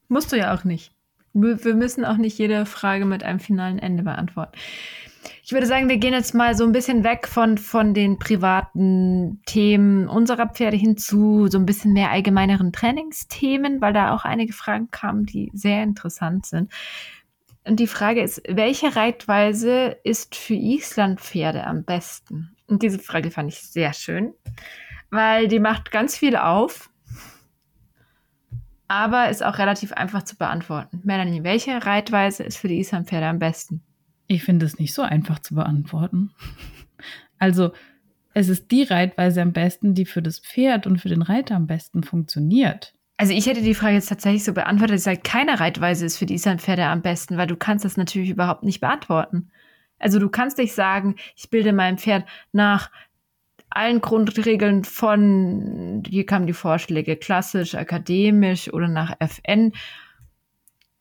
[0.08, 0.92] Musst du ja auch nicht.
[1.34, 4.58] Wir müssen auch nicht jede Frage mit einem finalen Ende beantworten.
[5.46, 9.42] Ich würde sagen, wir gehen jetzt mal so ein bisschen weg von, von den privaten
[9.46, 14.54] Themen unserer Pferde hin zu so ein bisschen mehr allgemeineren Trainingsthemen, weil da auch einige
[14.54, 16.72] Fragen kamen, die sehr interessant sind.
[17.66, 22.56] Und die Frage ist, welche Reitweise ist für Islandpferde am besten?
[22.68, 24.34] Und diese Frage fand ich sehr schön,
[25.10, 26.90] weil die macht ganz viel auf,
[28.88, 31.02] aber ist auch relativ einfach zu beantworten.
[31.04, 33.82] Melanie, welche Reitweise ist für die Islandpferde am besten?
[34.28, 36.32] Ich finde es nicht so einfach zu beantworten.
[37.40, 37.72] Also,
[38.34, 41.68] es ist die Reitweise am besten, die für das Pferd und für den Reiter am
[41.68, 42.94] besten funktioniert.
[43.18, 46.26] Also ich hätte die Frage jetzt tatsächlich so beantwortet, dass halt keine Reitweise ist für
[46.26, 49.52] die Islandpferde am besten, weil du kannst das natürlich überhaupt nicht beantworten.
[50.00, 52.90] Also du kannst nicht sagen, ich bilde mein Pferd nach
[53.76, 59.74] allen Grundregeln von, hier kamen die Vorschläge, klassisch, akademisch oder nach FN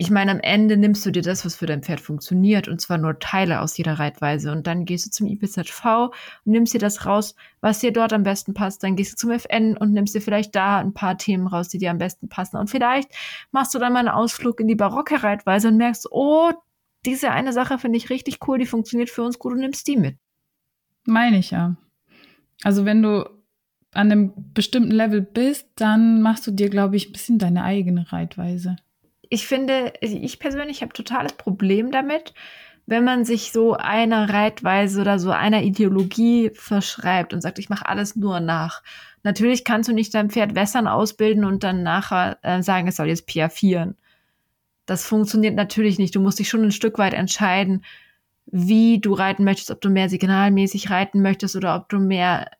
[0.03, 2.99] ich meine, am Ende nimmst du dir das, was für dein Pferd funktioniert, und zwar
[2.99, 4.51] nur Teile aus jeder Reitweise.
[4.51, 6.11] Und dann gehst du zum IPZV
[6.45, 8.83] und nimmst dir das raus, was dir dort am besten passt.
[8.83, 11.79] Dann gehst du zum FN und nimmst dir vielleicht da ein paar Themen raus, die
[11.79, 12.57] dir am besten passen.
[12.57, 13.13] Und vielleicht
[13.53, 16.51] machst du dann mal einen Ausflug in die barocke Reitweise und merkst, oh,
[17.07, 19.97] diese eine Sache finde ich richtig cool, die funktioniert für uns gut und nimmst die
[19.97, 20.17] mit.
[21.05, 21.77] Meine ich ja.
[22.63, 23.29] Also wenn du
[23.95, 28.11] an einem bestimmten Level bist, dann machst du dir, glaube ich, ein bisschen deine eigene
[28.11, 28.77] Reitweise
[29.33, 32.35] ich finde, ich persönlich habe totales Problem damit,
[32.85, 37.89] wenn man sich so einer Reitweise oder so einer Ideologie verschreibt und sagt, ich mache
[37.89, 38.83] alles nur nach.
[39.23, 43.09] Natürlich kannst du nicht dein Pferd wässern ausbilden und dann nachher äh, sagen, es soll
[43.09, 43.97] jetzt piafieren.
[44.85, 46.15] Das funktioniert natürlich nicht.
[46.15, 47.87] Du musst dich schon ein Stück weit entscheiden,
[48.53, 52.51] wie du reiten möchtest, ob du mehr signalmäßig reiten möchtest oder ob du mehr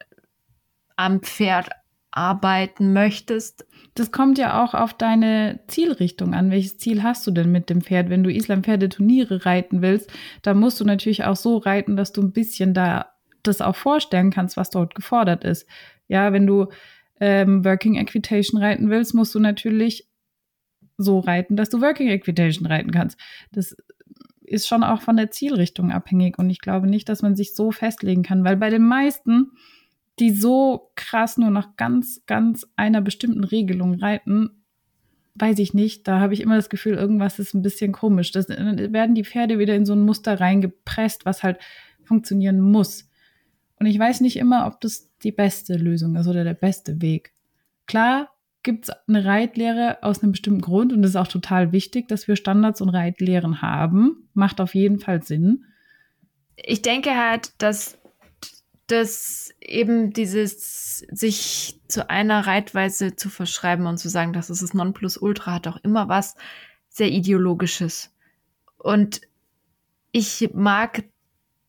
[0.97, 1.69] am Pferd
[2.11, 3.67] arbeiten möchtest.
[3.95, 6.51] Das kommt ja auch auf deine Zielrichtung an.
[6.51, 8.09] Welches Ziel hast du denn mit dem Pferd?
[8.09, 10.11] Wenn du Islam-Pferde-Turniere reiten willst,
[10.43, 14.31] dann musst du natürlich auch so reiten, dass du ein bisschen da das auch vorstellen
[14.31, 15.67] kannst, was dort gefordert ist.
[16.09, 16.69] Ja, wenn du
[17.21, 20.09] ähm, Working Equitation reiten willst, musst du natürlich
[20.97, 23.19] so reiten, dass du Working Equitation reiten kannst.
[23.53, 23.75] Das
[24.53, 27.73] ist schon auch von der Zielrichtung abhängig und ich glaube nicht, dass man sich so
[27.73, 29.53] festlegen kann, weil bei den meisten
[30.19, 34.63] die so krass nur nach ganz, ganz einer bestimmten Regelung reiten,
[35.35, 36.07] weiß ich nicht.
[36.07, 38.31] Da habe ich immer das Gefühl, irgendwas ist ein bisschen komisch.
[38.31, 41.59] Das werden die Pferde wieder in so ein Muster reingepresst, was halt
[42.05, 43.09] funktionieren muss.
[43.79, 47.33] Und ich weiß nicht immer, ob das die beste Lösung ist oder der beste Weg.
[47.87, 48.31] Klar
[48.63, 52.29] gibt es eine Reitlehre aus einem bestimmten Grund und es ist auch total wichtig, dass
[52.29, 54.29] wir Standards und Reitlehren haben.
[54.35, 55.65] Macht auf jeden Fall Sinn.
[56.57, 57.99] Ich denke halt, dass
[58.89, 64.75] dass eben dieses sich zu einer Reitweise zu verschreiben und zu sagen, das ist das
[64.75, 66.35] Nonplusultra, hat auch immer was
[66.89, 68.13] sehr ideologisches.
[68.77, 69.23] Und
[70.11, 71.05] ich mag,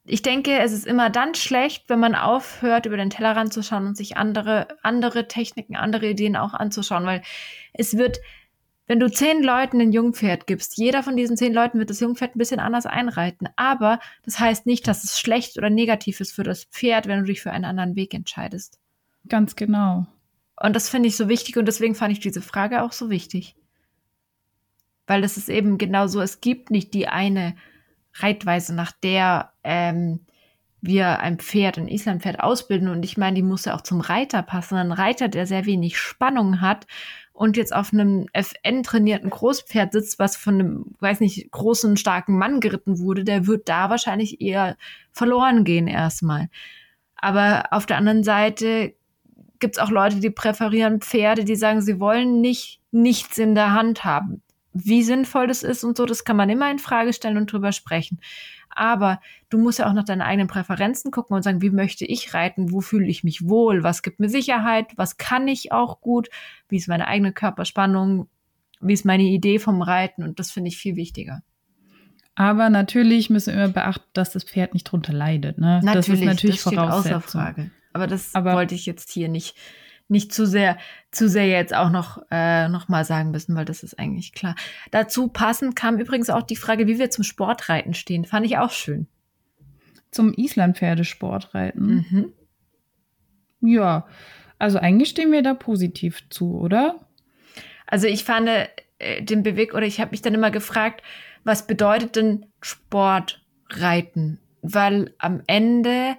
[0.06, 3.88] ich denke, es ist immer dann schlecht, wenn man aufhört, über den Tellerrand zu schauen
[3.88, 7.22] und sich andere, andere Techniken, andere Ideen auch anzuschauen, weil
[7.74, 8.20] es wird
[8.86, 12.36] wenn du zehn Leuten ein Jungpferd gibst, jeder von diesen zehn Leuten wird das Jungpferd
[12.36, 13.48] ein bisschen anders einreiten.
[13.56, 17.26] Aber das heißt nicht, dass es schlecht oder negativ ist für das Pferd, wenn du
[17.26, 18.80] dich für einen anderen Weg entscheidest.
[19.30, 20.06] Ganz genau.
[20.58, 23.56] Und das finde ich so wichtig und deswegen fand ich diese Frage auch so wichtig.
[25.08, 27.56] Weil das ist eben genau so, es gibt nicht die eine
[28.14, 30.22] Reitweise, nach der ähm,
[30.82, 32.90] wir ein Pferd, ein Islampferd ausbilden.
[32.90, 34.76] Und ich meine, die muss ja auch zum Reiter passen.
[34.76, 36.88] Ein Reiter, der sehr wenig Spannung hat
[37.32, 42.60] und jetzt auf einem FN-trainierten Großpferd sitzt, was von einem, weiß nicht, großen, starken Mann
[42.60, 44.78] geritten wurde, der wird da wahrscheinlich eher
[45.12, 46.50] verloren gehen erstmal.
[47.16, 48.94] Aber auf der anderen Seite
[49.60, 53.74] gibt es auch Leute, die präferieren Pferde, die sagen, sie wollen nicht nichts in der
[53.74, 54.43] Hand haben.
[54.74, 57.72] Wie sinnvoll das ist und so, das kann man immer in Frage stellen und drüber
[57.72, 58.20] sprechen.
[58.70, 62.34] Aber du musst ja auch nach deinen eigenen Präferenzen gucken und sagen, wie möchte ich
[62.34, 62.72] reiten?
[62.72, 63.84] Wo fühle ich mich wohl?
[63.84, 64.88] Was gibt mir Sicherheit?
[64.96, 66.30] Was kann ich auch gut?
[66.70, 68.28] Wie ist meine eigene Körperspannung?
[68.82, 70.24] Wie ist meine Idee vom Reiten?
[70.24, 71.44] Und das finde ich viel wichtiger.
[72.36, 75.60] Aber natürlich müssen wir immer beachten, dass das Pferd nicht drunter leidet.
[75.60, 75.82] Ne?
[75.84, 77.18] Natürlich, das ist natürlich das Voraussetzung.
[77.18, 77.72] Außer Frage.
[77.94, 79.56] Aber das Aber wollte ich jetzt hier nicht
[80.08, 80.78] nicht zu sehr,
[81.12, 84.56] zu sehr jetzt auch noch, äh, noch mal sagen müssen, weil das ist eigentlich klar.
[84.92, 88.26] Dazu passend kam übrigens auch die Frage, wie wir zum Sportreiten stehen.
[88.26, 89.08] Fand ich auch schön.
[90.12, 92.06] Zum Islandpferdesportreiten?
[92.10, 92.34] Mhm.
[93.62, 94.08] Ja,
[94.60, 97.00] also eigentlich stehen wir da positiv zu, oder?
[97.88, 98.50] Also ich fand
[99.00, 101.02] äh, den Beweg, oder ich habe mich dann immer gefragt,
[101.44, 104.40] was bedeutet denn Sportreiten?
[104.62, 106.16] Weil am Ende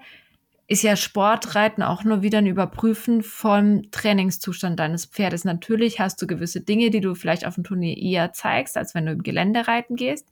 [0.66, 5.44] ist ja Sportreiten auch nur wieder ein Überprüfen vom Trainingszustand deines Pferdes.
[5.44, 9.06] Natürlich hast du gewisse Dinge, die du vielleicht auf dem Turnier eher zeigst, als wenn
[9.06, 10.28] du im Gelände reiten gehst.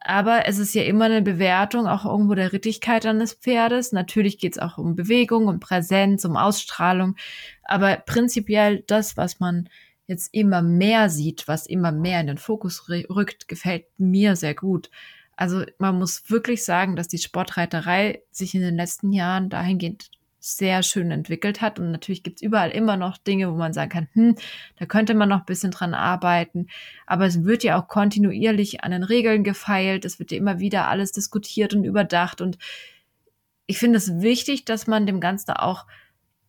[0.00, 3.92] Aber es ist ja immer eine Bewertung auch irgendwo der Rittigkeit deines Pferdes.
[3.92, 7.16] Natürlich geht es auch um Bewegung, um Präsenz, um Ausstrahlung.
[7.64, 9.68] Aber prinzipiell das, was man
[10.06, 14.90] jetzt immer mehr sieht, was immer mehr in den Fokus rückt, gefällt mir sehr gut.
[15.38, 20.82] Also man muss wirklich sagen, dass die Sportreiterei sich in den letzten Jahren dahingehend sehr
[20.82, 21.78] schön entwickelt hat.
[21.78, 24.34] Und natürlich gibt's überall immer noch Dinge, wo man sagen kann, hm,
[24.80, 26.66] da könnte man noch ein bisschen dran arbeiten.
[27.06, 30.04] Aber es wird ja auch kontinuierlich an den Regeln gefeilt.
[30.04, 32.40] Es wird ja immer wieder alles diskutiert und überdacht.
[32.40, 32.58] Und
[33.66, 35.86] ich finde es wichtig, dass man dem Ganzen auch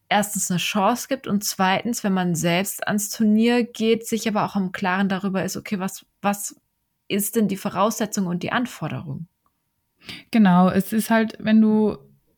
[0.08, 4.56] erstens eine Chance gibt und zweitens, wenn man selbst ans Turnier geht, sich aber auch
[4.56, 6.56] im Klaren darüber ist, okay, was, was
[7.10, 9.28] ist denn die Voraussetzung und die Anforderung?
[10.32, 11.98] Genau, es ist halt, wenn du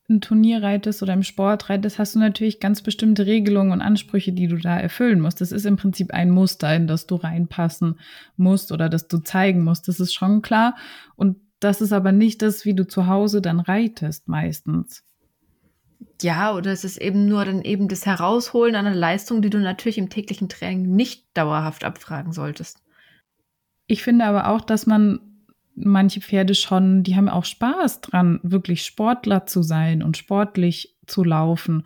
[0.10, 4.34] ein Turnier reitest oder im Sport reitest, hast du natürlich ganz bestimmte Regelungen und Ansprüche,
[4.34, 5.40] die du da erfüllen musst.
[5.40, 8.00] Das ist im Prinzip ein Muster, in das du reinpassen
[8.36, 9.88] musst oder das du zeigen musst.
[9.88, 10.76] Das ist schon klar.
[11.16, 15.04] Und das ist aber nicht das, wie du zu Hause dann reitest meistens.
[16.22, 19.98] Ja, oder es ist eben nur dann eben das Herausholen einer Leistung, die du natürlich
[19.98, 22.82] im täglichen Training nicht dauerhaft abfragen solltest.
[23.92, 25.20] Ich finde aber auch, dass man
[25.76, 31.26] manche Pferde schon, die haben auch Spaß dran, wirklich Sportler zu sein und sportlich zu
[31.26, 31.86] laufen.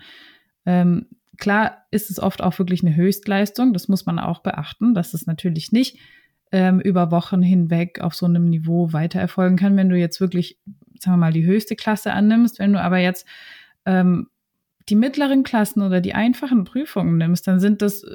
[0.67, 1.07] Ähm,
[1.39, 5.25] klar ist es oft auch wirklich eine Höchstleistung, das muss man auch beachten, dass es
[5.25, 5.97] natürlich nicht
[6.51, 10.59] ähm, über Wochen hinweg auf so einem Niveau weiter erfolgen kann, wenn du jetzt wirklich,
[10.99, 12.59] sagen wir mal, die höchste Klasse annimmst.
[12.59, 13.25] Wenn du aber jetzt
[13.87, 14.29] ähm,
[14.89, 18.05] die mittleren Klassen oder die einfachen Prüfungen nimmst, dann sind das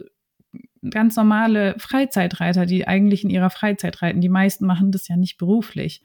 [0.89, 4.21] ganz normale Freizeitreiter, die eigentlich in ihrer Freizeit reiten.
[4.21, 6.03] Die meisten machen das ja nicht beruflich.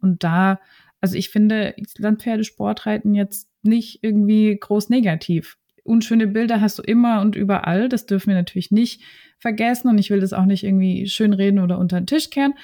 [0.00, 0.60] Und da,
[1.00, 5.56] also ich finde Landpferdesportreiten jetzt nicht irgendwie groß negativ.
[5.84, 7.88] Unschöne Bilder hast du immer und überall.
[7.88, 9.02] Das dürfen wir natürlich nicht
[9.38, 9.88] vergessen.
[9.88, 12.54] Und ich will das auch nicht irgendwie schönreden oder unter den Tisch kehren.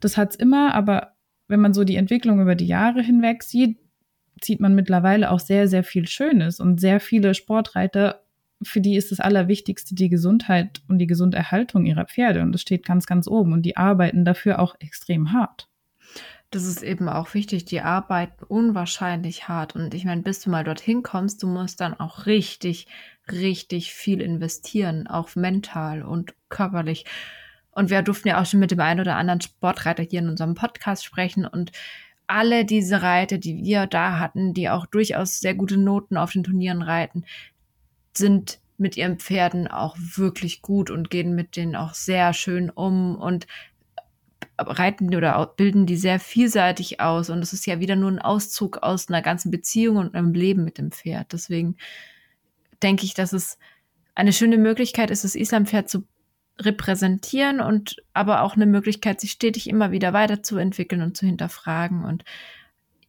[0.00, 0.74] Das hat's immer.
[0.74, 1.12] Aber
[1.48, 3.78] wenn man so die Entwicklung über die Jahre hinweg sieht,
[4.42, 6.58] sieht man mittlerweile auch sehr, sehr viel Schönes.
[6.58, 8.21] Und sehr viele Sportreiter
[8.64, 12.42] für die ist das Allerwichtigste die Gesundheit und die Gesunderhaltung ihrer Pferde.
[12.42, 13.52] Und das steht ganz, ganz oben.
[13.52, 15.68] Und die arbeiten dafür auch extrem hart.
[16.50, 17.64] Das ist eben auch wichtig.
[17.64, 19.74] Die arbeiten unwahrscheinlich hart.
[19.74, 22.86] Und ich meine, bis du mal dorthin kommst, du musst dann auch richtig,
[23.30, 27.06] richtig viel investieren, auch mental und körperlich.
[27.70, 30.54] Und wir durften ja auch schon mit dem einen oder anderen Sportreiter hier in unserem
[30.54, 31.46] Podcast sprechen.
[31.46, 31.72] Und
[32.26, 36.44] alle diese Reiter, die wir da hatten, die auch durchaus sehr gute Noten auf den
[36.44, 37.24] Turnieren reiten,
[38.16, 43.16] sind mit ihren Pferden auch wirklich gut und gehen mit denen auch sehr schön um
[43.16, 43.46] und
[44.58, 47.30] reiten oder bilden die sehr vielseitig aus.
[47.30, 50.64] Und es ist ja wieder nur ein Auszug aus einer ganzen Beziehung und einem Leben
[50.64, 51.32] mit dem Pferd.
[51.32, 51.76] Deswegen
[52.82, 53.58] denke ich, dass es
[54.14, 56.04] eine schöne Möglichkeit ist, das Islampferd zu
[56.60, 62.24] repräsentieren und aber auch eine Möglichkeit, sich stetig immer wieder weiterzuentwickeln und zu hinterfragen und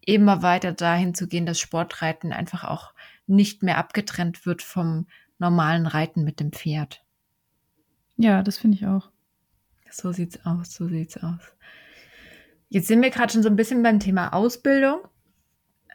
[0.05, 2.93] immer weiter dahin zu gehen, dass Sportreiten einfach auch
[3.27, 5.07] nicht mehr abgetrennt wird vom
[5.39, 7.03] normalen Reiten mit dem Pferd.
[8.17, 9.09] Ja, das finde ich auch.
[9.89, 11.41] So sieht's aus, so sieht's aus.
[12.69, 15.01] Jetzt sind wir gerade schon so ein bisschen beim Thema Ausbildung.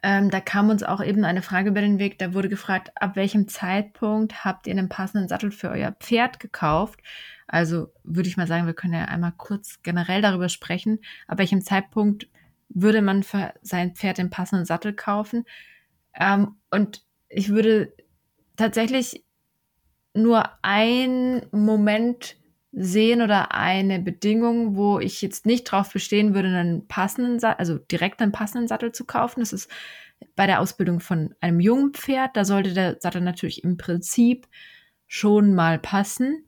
[0.03, 2.19] Ähm, da kam uns auch eben eine Frage über den Weg.
[2.19, 7.01] Da wurde gefragt, ab welchem Zeitpunkt habt ihr einen passenden Sattel für euer Pferd gekauft?
[7.49, 11.01] Also würde ich mal sagen, wir können ja einmal kurz generell darüber sprechen.
[11.27, 12.29] Ab welchem Zeitpunkt
[12.69, 15.45] würde man für sein Pferd den passenden Sattel kaufen?
[16.14, 17.93] Ähm, und ich würde
[18.57, 19.25] tatsächlich
[20.14, 22.37] nur einen Moment
[22.73, 27.79] sehen oder eine Bedingung, wo ich jetzt nicht drauf bestehen würde, einen passenden Sattel, also
[27.79, 29.41] direkt einen passenden Sattel zu kaufen.
[29.41, 29.71] Das ist
[30.37, 32.37] bei der Ausbildung von einem jungen Pferd.
[32.37, 34.47] Da sollte der Sattel natürlich im Prinzip
[35.07, 36.47] schon mal passen.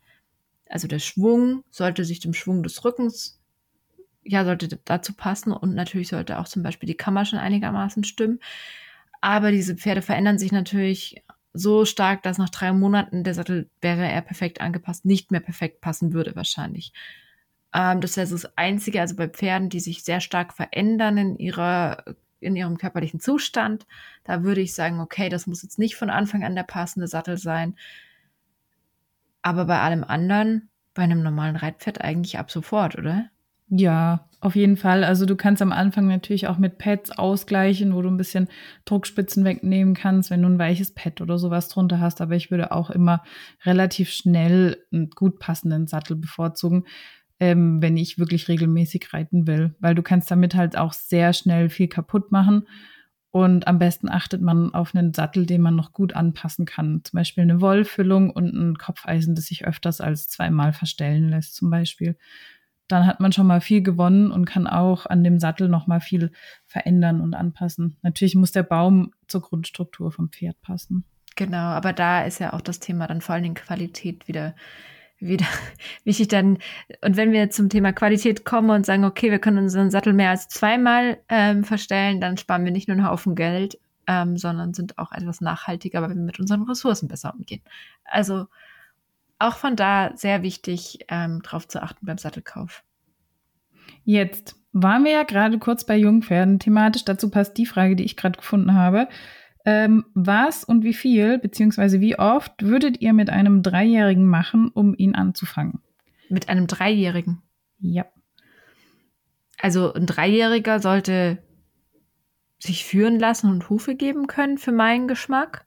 [0.69, 3.41] Also der Schwung sollte sich dem Schwung des Rückens,
[4.23, 8.39] ja, sollte dazu passen und natürlich sollte auch zum Beispiel die Kammer schon einigermaßen stimmen.
[9.21, 14.09] Aber diese Pferde verändern sich natürlich so stark, dass nach drei Monaten der Sattel wäre
[14.09, 16.93] er perfekt angepasst, nicht mehr perfekt passen würde wahrscheinlich.
[17.75, 22.05] Ähm, das wäre das Einzige, also bei Pferden, die sich sehr stark verändern in ihrer
[22.41, 23.87] in ihrem körperlichen Zustand,
[24.25, 27.37] da würde ich sagen, okay, das muss jetzt nicht von Anfang an der passende Sattel
[27.37, 27.77] sein.
[29.43, 33.27] Aber bei allem anderen, bei einem normalen Reitpferd eigentlich ab sofort, oder?
[33.69, 35.05] Ja, auf jeden Fall.
[35.05, 38.49] Also du kannst am Anfang natürlich auch mit Pads ausgleichen, wo du ein bisschen
[38.87, 42.23] Druckspitzen wegnehmen kannst, wenn du ein weiches Pad oder sowas drunter hast.
[42.23, 43.23] Aber ich würde auch immer
[43.65, 46.85] relativ schnell einen gut passenden Sattel bevorzugen,
[47.39, 49.75] ähm, wenn ich wirklich regelmäßig reiten will.
[49.79, 52.67] Weil du kannst damit halt auch sehr schnell viel kaputt machen.
[53.33, 57.03] Und am besten achtet man auf einen Sattel, den man noch gut anpassen kann.
[57.05, 61.71] Zum Beispiel eine Wollfüllung und ein Kopfeisen, das sich öfters als zweimal verstellen lässt, zum
[61.71, 62.17] Beispiel.
[62.91, 66.01] Dann hat man schon mal viel gewonnen und kann auch an dem Sattel noch mal
[66.01, 66.33] viel
[66.67, 67.99] verändern und anpassen.
[68.03, 71.05] Natürlich muss der Baum zur Grundstruktur vom Pferd passen.
[71.37, 74.55] Genau, aber da ist ja auch das Thema dann vor allen Dingen Qualität wieder
[75.21, 75.47] wieder
[76.05, 76.59] wichtig dann.
[77.03, 80.31] Und wenn wir zum Thema Qualität kommen und sagen, okay, wir können unseren Sattel mehr
[80.31, 84.99] als zweimal ähm, verstellen, dann sparen wir nicht nur einen Haufen Geld, ähm, sondern sind
[84.99, 87.63] auch etwas nachhaltiger, weil wir mit unseren Ressourcen besser umgehen.
[88.05, 88.47] Also
[89.41, 92.85] auch von da sehr wichtig, ähm, drauf zu achten beim Sattelkauf.
[94.05, 97.05] Jetzt waren wir ja gerade kurz bei Jungpferden thematisch.
[97.05, 99.09] Dazu passt die Frage, die ich gerade gefunden habe.
[99.65, 104.95] Ähm, was und wie viel, beziehungsweise wie oft würdet ihr mit einem Dreijährigen machen, um
[104.95, 105.81] ihn anzufangen?
[106.29, 107.43] Mit einem Dreijährigen?
[107.79, 108.07] Ja.
[109.61, 111.43] Also ein Dreijähriger sollte
[112.59, 115.67] sich führen lassen und Hufe geben können für meinen Geschmack.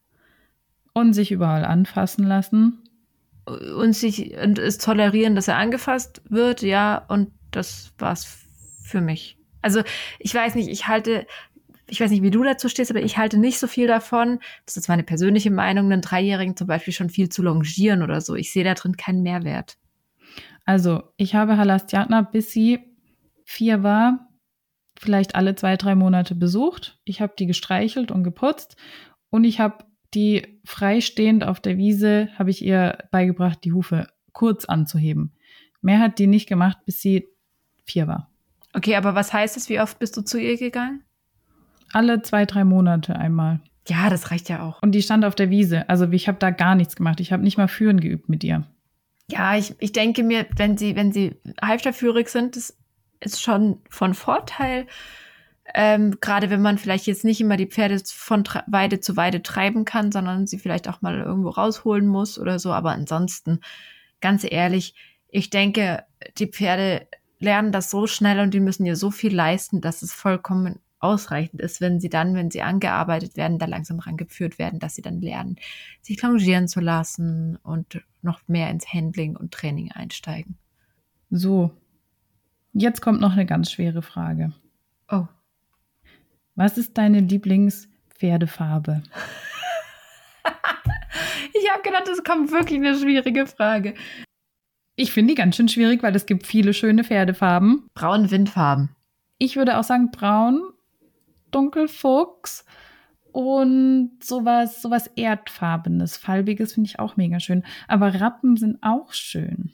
[0.94, 2.83] Und sich überall anfassen lassen.
[3.46, 8.26] Und sich und es tolerieren, dass er angefasst wird, ja, und das war's
[8.84, 9.38] für mich.
[9.62, 9.82] Also
[10.20, 11.26] ich weiß nicht, ich halte
[11.88, 14.78] ich weiß nicht, wie du dazu stehst, aber ich halte nicht so viel davon, das
[14.78, 18.36] ist meine persönliche Meinung, einen Dreijährigen zum Beispiel schon viel zu longieren oder so.
[18.36, 19.78] Ich sehe da drin keinen Mehrwert.
[20.66, 22.80] Also, ich habe Halastiatna, bis sie
[23.44, 24.30] vier war,
[24.98, 27.00] vielleicht alle zwei, drei Monate besucht.
[27.04, 28.78] Ich habe die gestreichelt und geputzt
[29.30, 34.66] und ich habe die freistehend auf der Wiese, habe ich ihr beigebracht, die Hufe kurz
[34.66, 35.34] anzuheben.
[35.82, 37.28] Mehr hat die nicht gemacht, bis sie
[37.84, 38.32] vier war.
[38.74, 39.70] Okay, aber was heißt es?
[39.70, 41.04] Wie oft bist du zu ihr gegangen?
[41.94, 43.60] alle zwei, drei Monate einmal.
[43.88, 44.82] Ja, das reicht ja auch.
[44.82, 45.88] Und die stand auf der Wiese.
[45.90, 47.20] Also ich habe da gar nichts gemacht.
[47.20, 48.64] Ich habe nicht mal führen geübt mit ihr.
[49.30, 52.78] Ja, ich, ich denke mir, wenn sie, wenn sie halfterführig sind, das
[53.20, 54.88] ist schon von Vorteil.
[55.74, 59.86] Ähm, Gerade wenn man vielleicht jetzt nicht immer die Pferde von Weide zu Weide treiben
[59.86, 62.74] kann, sondern sie vielleicht auch mal irgendwo rausholen muss oder so.
[62.74, 63.60] Aber ansonsten,
[64.20, 64.94] ganz ehrlich,
[65.30, 66.04] ich denke,
[66.38, 67.08] die Pferde
[67.40, 71.62] lernen das so schnell und die müssen ihr so viel leisten, dass es vollkommen ausreichend
[71.62, 75.22] ist, wenn sie dann, wenn sie angearbeitet werden, da langsam rangeführt werden, dass sie dann
[75.22, 75.58] lernen,
[76.02, 80.58] sich longieren zu lassen und noch mehr ins Handling und Training einsteigen.
[81.30, 81.72] So,
[82.72, 84.54] jetzt kommt noch eine ganz schwere Frage.
[85.10, 85.28] Oh.
[86.56, 89.04] Was ist deine Lieblingspferdefarbe?
[91.54, 93.96] ich habe gedacht, es kommt wirklich eine schwierige Frage.
[94.96, 97.88] Ich finde die ganz schön schwierig, weil es gibt viele schöne Pferdefarben.
[97.96, 98.96] Braun Windfarben.
[99.40, 100.62] Ich würde auch sagen braun,
[101.50, 102.66] Dunkelfuchs
[103.32, 107.64] und sowas, sowas Erdfarbenes, Falbiges finde ich auch mega schön.
[107.88, 109.74] Aber Rappen sind auch schön.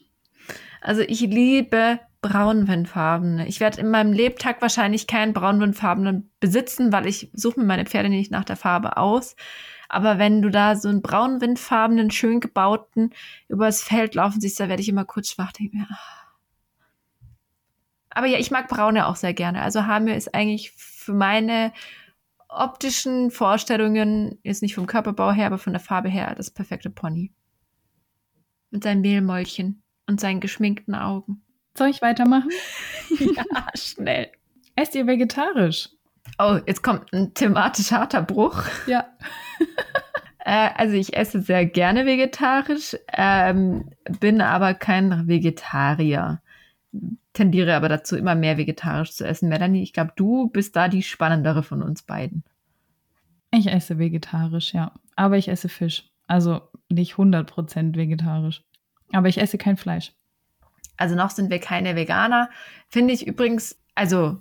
[0.81, 3.47] Also ich liebe braunwindfarbene.
[3.47, 8.09] Ich werde in meinem Lebtag wahrscheinlich keinen braunwindfarbenen besitzen, weil ich suche mir meine Pferde
[8.09, 9.35] nicht nach der Farbe aus.
[9.87, 13.13] Aber wenn du da so einen braunwindfarbenen, schön gebauten
[13.47, 15.51] übers Feld laufen siehst, da werde ich immer kurz schwach.
[15.51, 16.19] Denke mir, ah.
[18.09, 19.61] Aber ja, ich mag braune auch sehr gerne.
[19.61, 21.71] Also Hamir ist eigentlich für meine
[22.49, 27.31] optischen Vorstellungen, jetzt nicht vom Körperbau her, aber von der Farbe her, das perfekte Pony.
[28.71, 31.43] Mit seinen Mehlmäulchen und seinen geschminkten Augen.
[31.79, 32.49] Soll ich weitermachen?
[33.19, 34.29] ja, schnell.
[34.75, 35.89] Esst ihr vegetarisch?
[36.37, 38.63] Oh, jetzt kommt ein thematisch harter Bruch.
[38.85, 39.05] Ja.
[40.39, 46.41] äh, also ich esse sehr gerne vegetarisch, ähm, bin aber kein Vegetarier
[47.33, 49.47] tendiere aber dazu, immer mehr vegetarisch zu essen.
[49.47, 52.43] Melanie, ich glaube, du bist da die spannendere von uns beiden.
[53.51, 54.91] Ich esse vegetarisch, ja.
[55.15, 56.09] Aber ich esse Fisch.
[56.27, 58.63] Also nicht 100% vegetarisch.
[59.13, 60.13] Aber ich esse kein Fleisch.
[60.99, 62.49] Also noch sind wir keine Veganer.
[62.89, 64.37] Finde ich übrigens, also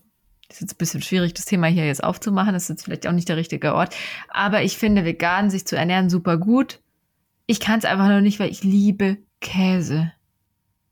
[0.50, 2.52] ist jetzt ein bisschen schwierig, das Thema hier jetzt aufzumachen.
[2.52, 3.94] Das ist jetzt vielleicht auch nicht der richtige Ort.
[4.28, 6.80] Aber ich finde vegan sich zu ernähren super gut.
[7.46, 10.12] Ich kann es einfach noch nicht, weil ich liebe Käse.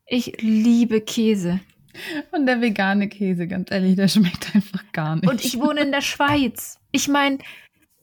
[0.07, 1.61] Ich liebe Käse.
[2.31, 5.29] Und der vegane Käse, ganz ehrlich, der schmeckt einfach gar nicht.
[5.29, 6.79] Und ich wohne in der Schweiz.
[6.93, 7.39] Ich meine,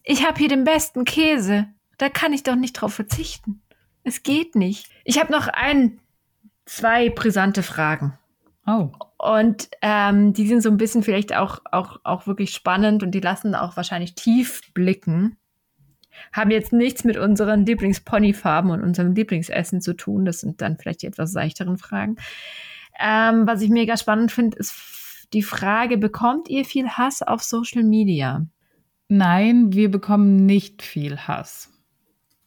[0.03, 1.67] ich habe hier den besten Käse.
[1.97, 3.61] Da kann ich doch nicht drauf verzichten.
[4.03, 4.89] Es geht nicht.
[5.05, 5.99] Ich habe noch ein,
[6.65, 8.17] zwei brisante Fragen.
[8.65, 8.89] Oh.
[9.17, 13.19] Und ähm, die sind so ein bisschen vielleicht auch, auch, auch wirklich spannend und die
[13.19, 15.37] lassen auch wahrscheinlich tief blicken.
[16.31, 20.25] Haben jetzt nichts mit unseren Lieblingsponyfarben und unserem Lieblingsessen zu tun.
[20.25, 22.17] Das sind dann vielleicht die etwas seichteren Fragen.
[22.99, 27.83] Ähm, was ich mega spannend finde, ist die Frage, bekommt ihr viel Hass auf Social
[27.83, 28.45] Media?
[29.09, 31.71] Nein, wir bekommen nicht viel Hass.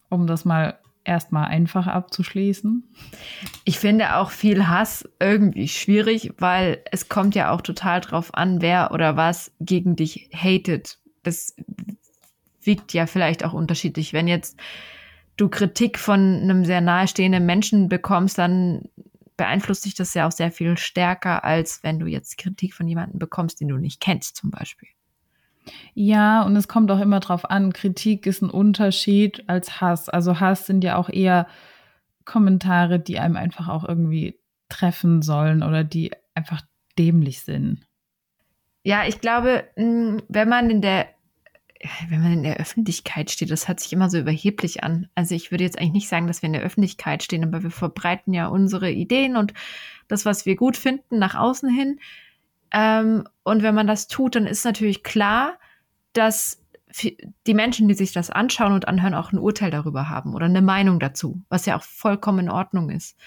[0.08, 2.84] Um das mal erstmal einfach abzuschließen.
[3.64, 8.60] Ich finde auch viel Hass irgendwie schwierig, weil es kommt ja auch total drauf an,
[8.60, 10.98] wer oder was gegen dich hatet.
[11.22, 11.54] Das
[12.62, 14.12] wiegt ja vielleicht auch unterschiedlich.
[14.12, 14.58] Wenn jetzt
[15.36, 18.88] du Kritik von einem sehr nahestehenden Menschen bekommst, dann
[19.36, 23.18] beeinflusst dich das ja auch sehr viel stärker, als wenn du jetzt Kritik von jemandem
[23.18, 24.88] bekommst, den du nicht kennst, zum Beispiel.
[25.94, 27.72] Ja, und es kommt auch immer drauf an.
[27.72, 30.08] Kritik ist ein Unterschied als Hass.
[30.08, 31.46] Also Hass sind ja auch eher
[32.24, 34.38] Kommentare, die einem einfach auch irgendwie
[34.68, 36.62] treffen sollen oder die einfach
[36.98, 37.86] dämlich sind.
[38.82, 41.06] Ja, ich glaube, wenn man in der
[42.08, 45.08] wenn man in der Öffentlichkeit steht, das hört sich immer so überheblich an.
[45.14, 47.70] Also ich würde jetzt eigentlich nicht sagen, dass wir in der Öffentlichkeit stehen, aber wir
[47.70, 49.52] verbreiten ja unsere Ideen und
[50.08, 52.00] das, was wir gut finden, nach außen hin.
[52.72, 55.58] Ähm, und wenn man das tut, dann ist natürlich klar,
[56.12, 56.62] dass
[57.46, 60.62] die Menschen, die sich das anschauen und anhören, auch ein Urteil darüber haben oder eine
[60.62, 63.18] Meinung dazu, was ja auch vollkommen in Ordnung ist.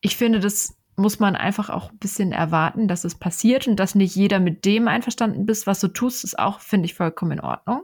[0.00, 3.94] Ich finde, das muss man einfach auch ein bisschen erwarten, dass es passiert und dass
[3.94, 7.40] nicht jeder mit dem einverstanden bist, was du tust, ist auch, finde ich, vollkommen in
[7.40, 7.82] Ordnung.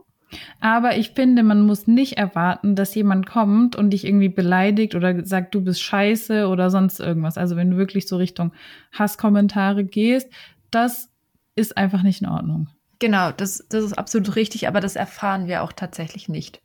[0.60, 5.24] Aber ich finde, man muss nicht erwarten, dass jemand kommt und dich irgendwie beleidigt oder
[5.24, 7.36] sagt, du bist scheiße oder sonst irgendwas.
[7.36, 8.52] Also wenn du wirklich so Richtung
[8.92, 10.28] Hasskommentare gehst,
[10.70, 11.08] das
[11.54, 12.68] ist einfach nicht in Ordnung.
[12.98, 16.60] Genau, das, das ist absolut richtig, aber das erfahren wir auch tatsächlich nicht.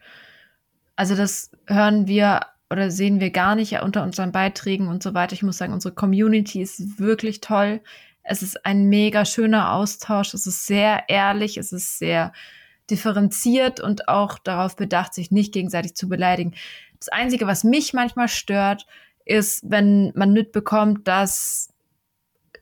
[0.95, 5.33] Also das hören wir oder sehen wir gar nicht unter unseren Beiträgen und so weiter.
[5.33, 7.81] Ich muss sagen, unsere Community ist wirklich toll.
[8.23, 10.33] Es ist ein mega schöner Austausch.
[10.33, 11.57] Es ist sehr ehrlich.
[11.57, 12.33] Es ist sehr
[12.89, 16.53] differenziert und auch darauf bedacht, sich nicht gegenseitig zu beleidigen.
[16.99, 18.85] Das Einzige, was mich manchmal stört,
[19.25, 21.69] ist, wenn man mitbekommt, dass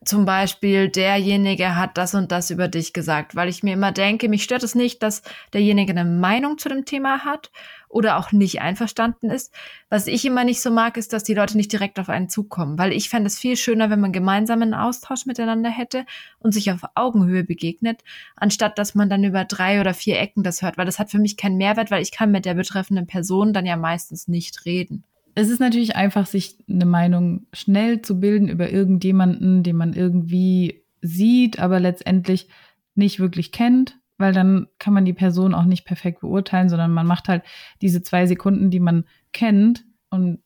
[0.04, 4.28] zum Beispiel derjenige hat das und das über dich gesagt, weil ich mir immer denke,
[4.28, 7.50] mich stört es nicht, dass derjenige eine Meinung zu dem Thema hat
[7.88, 9.54] oder auch nicht einverstanden ist.
[9.88, 12.78] Was ich immer nicht so mag, ist, dass die Leute nicht direkt auf einen zukommen,
[12.78, 16.04] weil ich fände es viel schöner, wenn man gemeinsam einen Austausch miteinander hätte
[16.40, 18.02] und sich auf Augenhöhe begegnet,
[18.36, 21.18] anstatt dass man dann über drei oder vier Ecken das hört, weil das hat für
[21.18, 25.04] mich keinen Mehrwert, weil ich kann mit der betreffenden Person dann ja meistens nicht reden.
[25.34, 30.84] Es ist natürlich einfach, sich eine Meinung schnell zu bilden über irgendjemanden, den man irgendwie
[31.00, 32.48] sieht, aber letztendlich
[32.94, 37.06] nicht wirklich kennt weil dann kann man die Person auch nicht perfekt beurteilen, sondern man
[37.06, 37.42] macht halt
[37.82, 40.40] diese zwei Sekunden, die man kennt und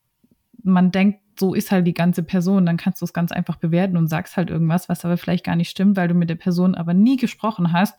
[0.62, 3.96] man denkt, so ist halt die ganze Person, dann kannst du es ganz einfach bewerten
[3.96, 6.74] und sagst halt irgendwas, was aber vielleicht gar nicht stimmt, weil du mit der Person
[6.74, 7.98] aber nie gesprochen hast,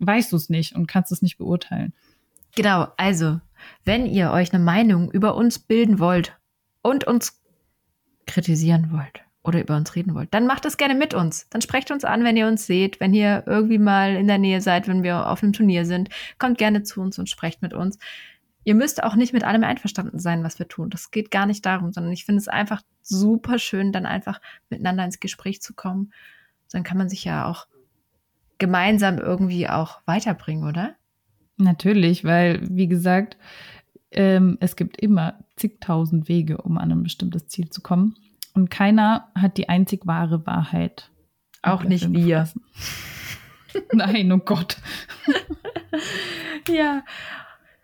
[0.00, 1.92] weißt du es nicht und kannst es nicht beurteilen.
[2.56, 3.40] Genau, also,
[3.84, 6.36] wenn ihr euch eine Meinung über uns bilden wollt
[6.82, 7.40] und uns
[8.26, 11.46] kritisieren wollt, oder über uns reden wollt, dann macht das gerne mit uns.
[11.50, 14.62] Dann sprecht uns an, wenn ihr uns seht, wenn ihr irgendwie mal in der Nähe
[14.62, 16.08] seid, wenn wir auf einem Turnier sind.
[16.38, 17.98] Kommt gerne zu uns und sprecht mit uns.
[18.64, 20.88] Ihr müsst auch nicht mit allem einverstanden sein, was wir tun.
[20.88, 24.40] Das geht gar nicht darum, sondern ich finde es einfach super schön, dann einfach
[24.70, 26.14] miteinander ins Gespräch zu kommen.
[26.72, 27.66] Dann kann man sich ja auch
[28.56, 30.94] gemeinsam irgendwie auch weiterbringen, oder?
[31.56, 33.36] Natürlich, weil, wie gesagt,
[34.10, 38.16] ähm, es gibt immer zigtausend Wege, um an ein bestimmtes Ziel zu kommen.
[38.54, 41.10] Und keiner hat die einzig wahre Wahrheit.
[41.62, 42.48] Auch nicht wir.
[43.92, 44.76] Nein, oh Gott.
[46.68, 47.02] ja.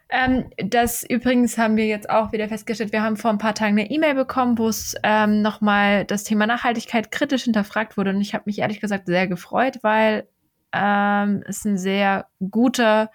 [0.08, 2.92] Ähm, das übrigens haben wir jetzt auch wieder festgestellt.
[2.92, 6.46] Wir haben vor ein paar Tagen eine E-Mail bekommen, wo es ähm, nochmal das Thema
[6.46, 8.10] Nachhaltigkeit kritisch hinterfragt wurde.
[8.10, 10.26] Und ich habe mich ehrlich gesagt sehr gefreut, weil
[10.72, 13.10] ähm, es ein sehr guter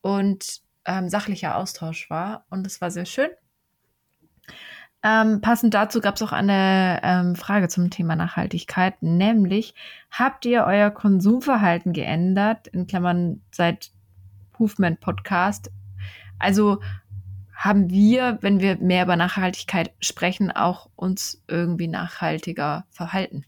[0.00, 2.44] und ähm, sachlicher Austausch war.
[2.50, 3.28] Und es war sehr schön.
[5.02, 9.74] Ähm, passend dazu gab es auch eine ähm, Frage zum Thema Nachhaltigkeit, nämlich
[10.10, 13.92] habt ihr euer Konsumverhalten geändert, in Klammern seit
[14.58, 15.70] Movement Podcast?
[16.38, 16.80] Also
[17.54, 23.44] haben wir, wenn wir mehr über Nachhaltigkeit sprechen, auch uns irgendwie nachhaltiger verhalten?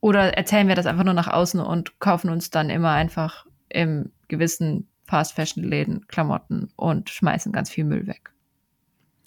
[0.00, 4.12] Oder erzählen wir das einfach nur nach außen und kaufen uns dann immer einfach im
[4.28, 8.32] gewissen Fast Fashion Läden Klamotten und schmeißen ganz viel Müll weg?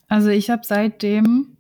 [0.08, 1.58] Also ich habe seitdem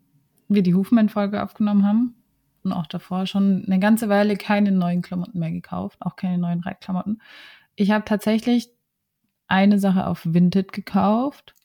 [0.47, 2.16] wir die Hufmann-Folge aufgenommen haben
[2.63, 6.61] und auch davor schon eine ganze Weile keine neuen Klamotten mehr gekauft, auch keine neuen
[6.61, 7.22] Reitklamotten.
[7.76, 8.70] Ich habe tatsächlich
[9.47, 11.55] eine Sache auf Vinted gekauft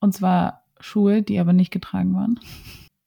[0.00, 2.40] und zwar Schuhe, die aber nicht getragen waren.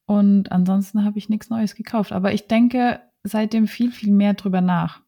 [0.06, 2.12] Und ansonsten habe ich nichts Neues gekauft.
[2.12, 5.02] Aber ich denke seitdem viel, viel mehr drüber nach,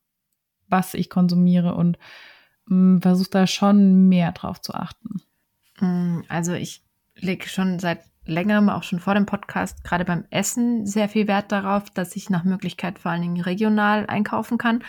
[0.67, 1.97] was ich konsumiere und
[2.69, 5.21] mm, versuche da schon mehr drauf zu achten.
[5.79, 6.83] Mm, also ich
[7.15, 11.51] lege schon seit längerem, auch schon vor dem Podcast, gerade beim Essen sehr viel Wert
[11.51, 14.83] darauf, dass ich nach Möglichkeit vor allen Dingen regional einkaufen kann.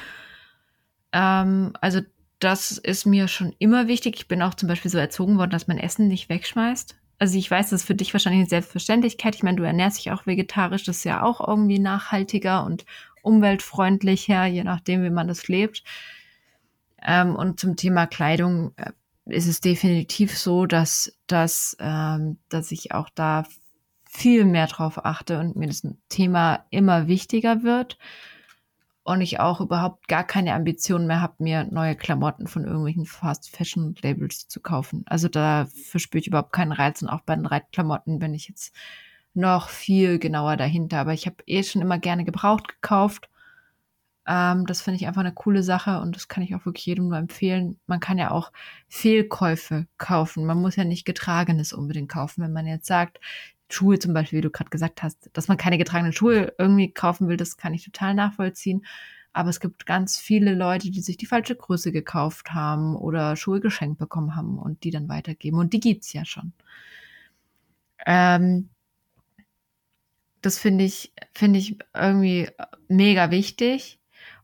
[1.12, 2.00] Ähm, also
[2.38, 4.16] das ist mir schon immer wichtig.
[4.16, 6.96] Ich bin auch zum Beispiel so erzogen worden, dass man Essen nicht wegschmeißt.
[7.18, 9.34] Also ich weiß, das ist für dich wahrscheinlich eine Selbstverständlichkeit.
[9.34, 12.86] Ich meine, du ernährst dich auch vegetarisch, das ist ja auch irgendwie nachhaltiger und
[13.22, 15.84] umweltfreundlicher, je nachdem, wie man das lebt.
[17.04, 18.92] Ähm, und zum Thema Kleidung äh,
[19.26, 23.44] ist es definitiv so, dass, dass, ähm, dass ich auch da
[24.04, 27.96] viel mehr drauf achte und mir das Thema immer wichtiger wird
[29.04, 33.50] und ich auch überhaupt gar keine Ambition mehr habe, mir neue Klamotten von irgendwelchen Fast
[33.50, 35.04] Fashion Labels zu kaufen.
[35.06, 38.74] Also da verspüre ich überhaupt keinen Reiz und auch bei den Reitklamotten bin ich jetzt
[39.32, 40.98] noch viel genauer dahinter.
[40.98, 43.28] Aber ich habe eh schon immer gerne gebraucht gekauft.
[44.30, 47.08] Ähm, das finde ich einfach eine coole Sache und das kann ich auch wirklich jedem
[47.08, 47.80] nur empfehlen.
[47.88, 48.52] Man kann ja auch
[48.88, 50.46] Fehlkäufe kaufen.
[50.46, 52.42] Man muss ja nicht Getragenes unbedingt kaufen.
[52.44, 53.18] Wenn man jetzt sagt,
[53.68, 57.28] Schuhe zum Beispiel, wie du gerade gesagt hast, dass man keine getragenen Schuhe irgendwie kaufen
[57.28, 58.84] will, das kann ich total nachvollziehen.
[59.32, 63.60] Aber es gibt ganz viele Leute, die sich die falsche Größe gekauft haben oder Schuhe
[63.60, 65.58] geschenkt bekommen haben und die dann weitergeben.
[65.58, 66.52] Und die gibt's ja schon.
[68.06, 68.70] Ähm,
[70.42, 72.48] das finde ich, finde ich irgendwie
[72.88, 73.99] mega wichtig.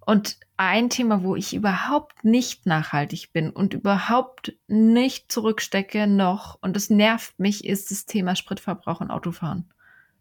[0.06, 6.76] Und ein Thema, wo ich überhaupt nicht nachhaltig bin und überhaupt nicht zurückstecke noch, und
[6.76, 9.64] das nervt mich, ist das Thema Spritverbrauch und Autofahren.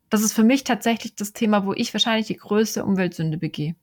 [0.10, 3.76] Das ist für mich tatsächlich das Thema, wo ich wahrscheinlich die größte Umweltsünde begehe.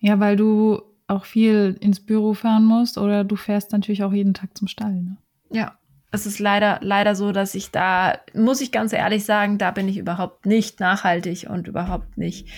[0.00, 4.34] Ja, weil du auch viel ins Büro fahren musst oder du fährst natürlich auch jeden
[4.34, 4.94] Tag zum Stall.
[4.94, 5.16] Ne?
[5.50, 5.78] Ja,
[6.10, 9.88] es ist leider, leider so, dass ich da, muss ich ganz ehrlich sagen, da bin
[9.88, 12.48] ich überhaupt nicht nachhaltig und überhaupt nicht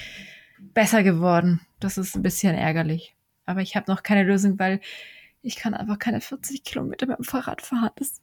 [0.59, 1.61] besser geworden.
[1.81, 3.15] Das ist ein bisschen ärgerlich.
[3.47, 4.81] Aber ich habe noch keine Lösung, weil
[5.43, 7.91] ich kann einfach keine 40 Kilometer mit dem Fahrrad fahren.
[7.97, 8.21] Das,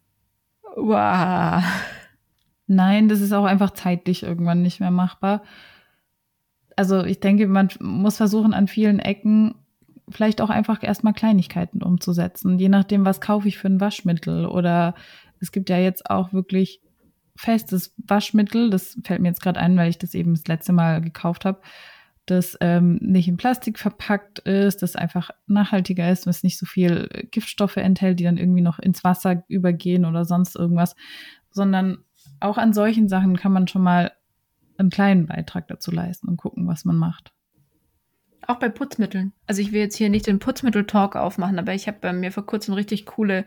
[0.76, 1.64] wow.
[2.68, 5.43] Nein, das ist auch einfach zeitlich irgendwann nicht mehr machbar.
[6.76, 9.56] Also ich denke, man muss versuchen, an vielen Ecken
[10.10, 12.60] vielleicht auch einfach erstmal Kleinigkeiten umzusetzen.
[12.60, 14.45] Je nachdem, was kaufe ich für ein Waschmittel.
[14.45, 14.95] Oder
[15.39, 16.82] es gibt ja jetzt auch wirklich
[17.36, 18.70] festes Waschmittel.
[18.70, 21.62] Das fällt mir jetzt gerade ein, weil ich das eben das letzte Mal gekauft habe.
[22.26, 27.07] Das ähm, nicht in Plastik verpackt ist, das einfach nachhaltiger ist, was nicht so viel
[27.32, 30.95] Giftstoffe enthält, die dann irgendwie noch ins Wasser übergehen oder sonst irgendwas,
[31.51, 31.99] sondern
[32.39, 34.11] auch an solchen Sachen kann man schon mal
[34.78, 37.32] einen kleinen Beitrag dazu leisten und gucken, was man macht.
[38.47, 39.34] Auch bei Putzmitteln.
[39.47, 42.45] Also ich will jetzt hier nicht den Putzmittel-Talk aufmachen, aber ich habe bei mir vor
[42.45, 43.45] kurzem richtig coole,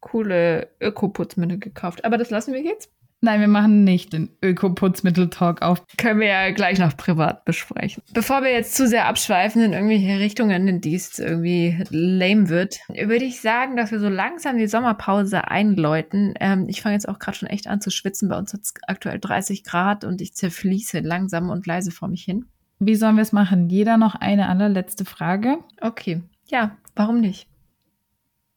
[0.00, 2.04] coole Öko-Putzmittel gekauft.
[2.04, 2.90] Aber das lassen wir jetzt.
[3.24, 5.82] Nein, wir machen nicht den Öko-Putzmittel-Talk auf.
[5.96, 8.02] Können wir ja gleich noch privat besprechen.
[8.12, 12.80] Bevor wir jetzt zu sehr abschweifen in irgendwelche Richtungen, in die es irgendwie lame wird,
[12.88, 16.34] würde ich sagen, dass wir so langsam die Sommerpause einläuten.
[16.38, 18.28] Ähm, ich fange jetzt auch gerade schon echt an zu schwitzen.
[18.28, 22.24] Bei uns hat es aktuell 30 Grad und ich zerfließe langsam und leise vor mich
[22.24, 22.44] hin.
[22.78, 23.70] Wie sollen wir es machen?
[23.70, 25.60] Jeder noch eine allerletzte Frage?
[25.80, 26.20] Okay.
[26.48, 27.48] Ja, warum nicht?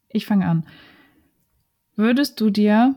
[0.09, 0.65] Ich fange an.
[1.95, 2.95] Würdest du dir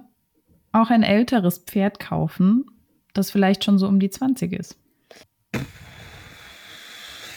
[0.72, 2.66] auch ein älteres Pferd kaufen,
[3.14, 4.78] das vielleicht schon so um die 20 ist?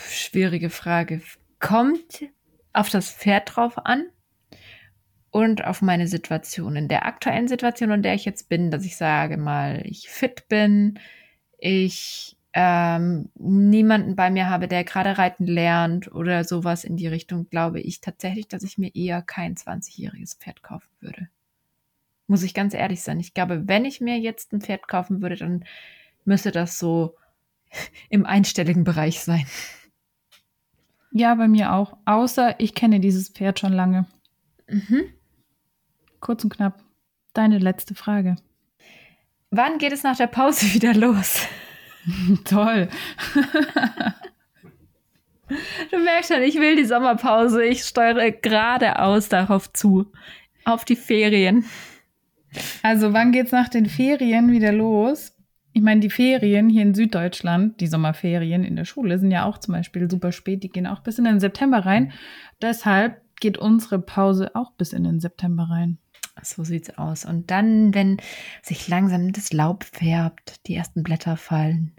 [0.09, 1.21] Schwierige Frage.
[1.59, 2.25] Kommt
[2.73, 4.05] auf das Pferd drauf an
[5.31, 6.75] und auf meine Situation.
[6.75, 10.47] In der aktuellen Situation, in der ich jetzt bin, dass ich sage mal, ich fit
[10.47, 10.99] bin,
[11.57, 17.49] ich ähm, niemanden bei mir habe, der gerade reiten lernt oder sowas in die Richtung,
[17.49, 21.29] glaube ich tatsächlich, dass ich mir eher kein 20-jähriges Pferd kaufen würde.
[22.27, 23.19] Muss ich ganz ehrlich sein.
[23.19, 25.65] Ich glaube, wenn ich mir jetzt ein Pferd kaufen würde, dann
[26.25, 27.15] müsste das so
[28.09, 29.45] im einstelligen Bereich sein.
[31.11, 31.97] Ja, bei mir auch.
[32.05, 34.07] Außer ich kenne dieses Pferd schon lange.
[34.67, 35.03] Mhm.
[36.19, 36.83] Kurz und knapp.
[37.33, 38.35] Deine letzte Frage.
[39.51, 41.45] Wann geht es nach der Pause wieder los?
[42.45, 42.89] Toll.
[45.91, 47.63] du merkst schon, ich will die Sommerpause.
[47.63, 50.11] Ich steuere geradeaus darauf zu.
[50.65, 51.65] Auf die Ferien.
[52.81, 55.33] Also, wann geht's nach den Ferien wieder los?
[55.73, 59.57] Ich meine, die Ferien hier in Süddeutschland, die Sommerferien in der Schule, sind ja auch
[59.57, 60.63] zum Beispiel super spät.
[60.63, 62.11] Die gehen auch bis in den September rein.
[62.61, 65.97] Deshalb geht unsere Pause auch bis in den September rein.
[66.41, 67.25] So sieht's aus.
[67.25, 68.17] Und dann, wenn
[68.61, 71.93] sich langsam das Laub färbt, die ersten Blätter fallen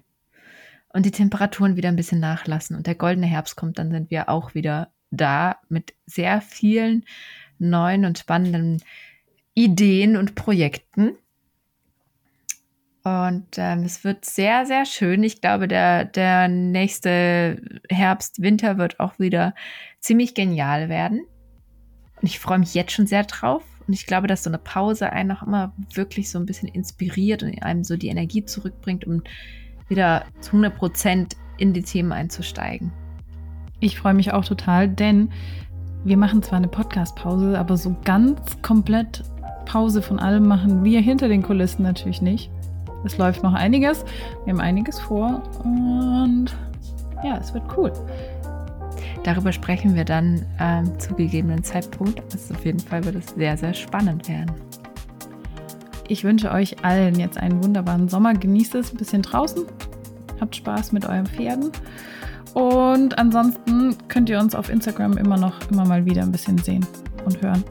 [0.92, 4.28] und die Temperaturen wieder ein bisschen nachlassen und der goldene Herbst kommt, dann sind wir
[4.28, 7.04] auch wieder da mit sehr vielen
[7.58, 8.82] neuen und spannenden
[9.54, 11.16] Ideen und Projekten.
[13.04, 15.22] Und ähm, es wird sehr, sehr schön.
[15.22, 19.54] Ich glaube, der, der nächste Herbst, Winter wird auch wieder
[20.00, 21.20] ziemlich genial werden.
[22.20, 23.62] Und ich freue mich jetzt schon sehr drauf.
[23.86, 27.42] Und ich glaube, dass so eine Pause einen auch immer wirklich so ein bisschen inspiriert
[27.42, 29.22] und einem so die Energie zurückbringt, um
[29.88, 32.90] wieder zu 100 Prozent in die Themen einzusteigen.
[33.80, 35.30] Ich freue mich auch total, denn
[36.04, 39.22] wir machen zwar eine Podcast-Pause, aber so ganz komplett
[39.64, 42.50] Pause von allem machen wir hinter den Kulissen natürlich nicht.
[43.04, 44.04] Es läuft noch einiges,
[44.44, 46.46] wir haben einiges vor und
[47.22, 47.92] ja, es wird cool.
[49.24, 52.22] darüber sprechen wir dann ähm, zu gegebenen Zeitpunkt.
[52.32, 54.52] Also auf jeden Fall wird es sehr, sehr spannend werden.
[56.08, 58.34] Ich wünsche euch allen jetzt einen wunderbaren Sommer.
[58.34, 59.64] Genießt es ein bisschen draußen.
[60.40, 61.70] Habt Spaß mit euren Pferden.
[62.52, 66.86] Und ansonsten könnt ihr uns auf Instagram immer noch, immer mal wieder ein bisschen sehen
[67.24, 67.64] und hören.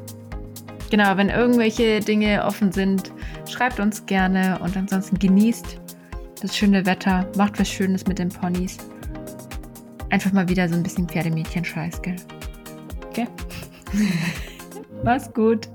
[0.94, 3.12] Genau, wenn irgendwelche Dinge offen sind,
[3.50, 5.80] schreibt uns gerne und ansonsten genießt
[6.40, 8.78] das schöne Wetter, macht was Schönes mit den Ponys.
[10.12, 12.16] Einfach mal wieder so ein bisschen Pferdemädchen-Scheiß, gell?
[13.10, 13.28] Okay.
[15.04, 15.68] Mach's gut.